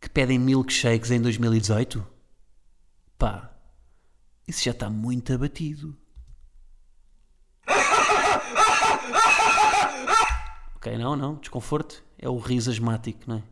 que 0.00 0.08
pedem 0.08 0.38
milkshakes 0.38 1.10
em 1.10 1.20
2018? 1.20 2.04
Pá, 3.16 3.50
isso 4.46 4.64
já 4.64 4.70
está 4.70 4.88
muito 4.90 5.32
abatido. 5.32 5.96
Ok, 10.76 10.96
não, 10.96 11.16
não, 11.16 11.34
desconforto 11.34 12.04
é 12.18 12.28
o 12.28 12.38
riso 12.38 12.70
asmático, 12.70 13.20
não 13.26 13.36
é? 13.36 13.42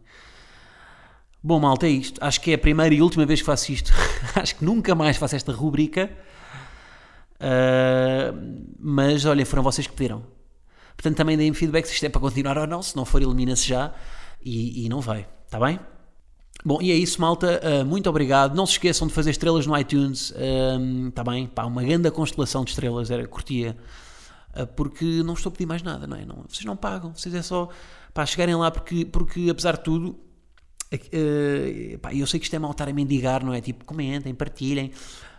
Bom, 1.42 1.61
malta, 1.61 1.87
é 1.87 1.90
isto. 1.90 2.22
Acho 2.24 2.40
que 2.40 2.50
é 2.50 2.55
a 2.55 2.59
primeira 2.59 2.94
e 2.94 3.02
última 3.02 3.26
vez 3.26 3.40
que 3.40 3.46
faço 3.46 3.70
isto. 3.70 3.92
Acho 4.35 4.57
que 4.57 4.64
nunca 4.64 4.94
mais 4.94 5.16
faço 5.16 5.37
esta 5.37 5.52
rubrica. 5.52 6.11
Ah, 7.40 8.33
mas 8.79 9.25
olha, 9.25 9.44
foram 9.44 9.62
vocês 9.62 9.87
que 9.87 9.92
pediram. 9.92 10.22
Portanto, 10.96 11.16
também 11.16 11.37
deem 11.37 11.53
feedback 11.53 11.87
se 11.87 11.92
isto 11.92 12.07
é 12.07 12.09
para 12.09 12.20
continuar 12.20 12.57
ou 12.59 12.66
não. 12.66 12.83
Se 12.83 12.96
não 12.96 13.05
for, 13.05 13.22
elimina-se 13.22 13.68
já 13.68 13.94
e, 14.42 14.87
e 14.87 14.88
não 14.88 15.01
vai. 15.01 15.29
Está 15.44 15.61
bem? 15.61 15.79
Bom, 16.64 16.81
e 16.81 16.90
é 16.90 16.94
isso, 16.94 17.20
malta. 17.20 17.61
Uh, 17.62 17.85
muito 17.85 18.09
obrigado. 18.09 18.55
Não 18.55 18.66
se 18.66 18.72
esqueçam 18.72 19.07
de 19.07 19.12
fazer 19.12 19.31
estrelas 19.31 19.66
no 19.66 19.79
iTunes. 19.79 20.33
Está 21.09 21.22
bem? 21.22 21.46
Pá, 21.46 21.64
uma 21.64 21.83
grande 21.83 22.11
constelação 22.11 22.64
de 22.64 22.70
estrelas. 22.70 23.11
Era 23.11 23.27
curtia. 23.27 23.77
Uh, 24.57 24.66
porque 24.68 25.05
não 25.22 25.35
estou 25.35 25.51
a 25.51 25.53
pedir 25.53 25.66
mais 25.66 25.83
nada, 25.83 26.07
não 26.07 26.16
é? 26.16 26.25
Não, 26.25 26.44
vocês 26.49 26.64
não 26.64 26.77
pagam. 26.77 27.14
Vocês 27.14 27.35
é 27.35 27.42
só 27.42 27.68
pá, 28.14 28.25
chegarem 28.25 28.55
lá 28.55 28.70
porque, 28.70 29.05
porque 29.05 29.51
apesar 29.51 29.77
de 29.77 29.85
tudo, 29.85 30.18
uh, 30.92 31.99
pá, 32.01 32.14
eu 32.14 32.27
sei 32.27 32.40
que 32.40 32.46
isto 32.46 32.57
é 32.57 32.59
mal 32.59 32.70
estar 32.70 32.88
a 32.88 32.92
mendigar, 32.92 33.44
não 33.44 33.53
é? 33.53 33.61
Tipo, 33.61 33.85
comentem, 33.85 34.35
partilhem. 34.35 34.90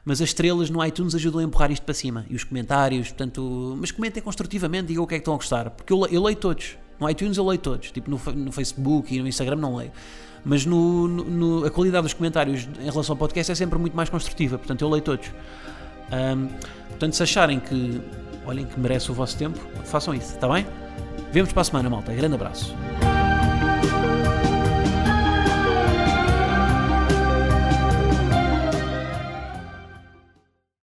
Mas 0.08 0.22
as 0.22 0.30
estrelas 0.30 0.70
no 0.70 0.82
iTunes 0.86 1.14
ajudam 1.16 1.42
a 1.42 1.44
empurrar 1.44 1.70
isto 1.70 1.84
para 1.84 1.94
cima. 1.94 2.26
E 2.30 2.36
os 2.36 2.46
comentários, 2.46 3.10
portanto. 3.10 3.76
Mas 3.78 3.92
comentem 3.92 4.24
construtivamente, 4.24 4.88
digam 4.88 5.04
o 5.04 5.08
que 5.08 5.16
é 5.16 5.18
que 5.18 5.22
estão 5.22 5.34
a 5.34 5.38
gostar. 5.38 5.70
Porque 5.72 5.92
eu, 5.92 6.06
eu 6.08 6.24
leio 6.24 6.38
todos. 6.38 6.78
No 6.98 7.10
iTunes 7.10 7.36
eu 7.36 7.46
leio 7.46 7.60
todos. 7.60 7.92
Tipo, 7.92 8.10
no, 8.10 8.22
no 8.34 8.52
Facebook 8.54 9.14
e 9.14 9.20
no 9.22 9.28
Instagram 9.28 9.58
não 9.58 9.76
leio. 9.76 9.92
Mas 10.46 10.66
no, 10.66 11.10
no- 11.10 11.66
a 11.66 11.70
qualidade 11.70 12.04
dos 12.04 12.14
comentários 12.14 12.70
em 12.80 12.90
relação 12.90 13.14
ao 13.14 13.18
podcast 13.18 13.52
é 13.52 13.56
sempre 13.56 13.78
muito 13.78 13.98
mais 13.98 14.08
construtiva. 14.10 14.58
Portanto, 14.58 14.82
eu 14.82 14.90
leio 14.90 15.04
todos. 15.04 15.28
Ahm, 16.10 16.48
portanto, 16.90 17.14
se 17.14 17.24
acharem 17.24 17.60
que. 17.60 18.02
Olhem 18.46 18.66
que 18.66 18.80
merece 18.80 19.12
o 19.12 19.14
vosso 19.14 19.36
tempo, 19.38 19.60
façam 19.84 20.14
isso, 20.14 20.36
está 20.36 20.48
bem? 20.48 20.66
Vemos 21.34 21.52
para 21.52 21.64
a 21.64 21.66
semana, 21.66 21.90
malta. 21.90 22.14
Grande 22.14 22.36
abraço. 22.36 22.74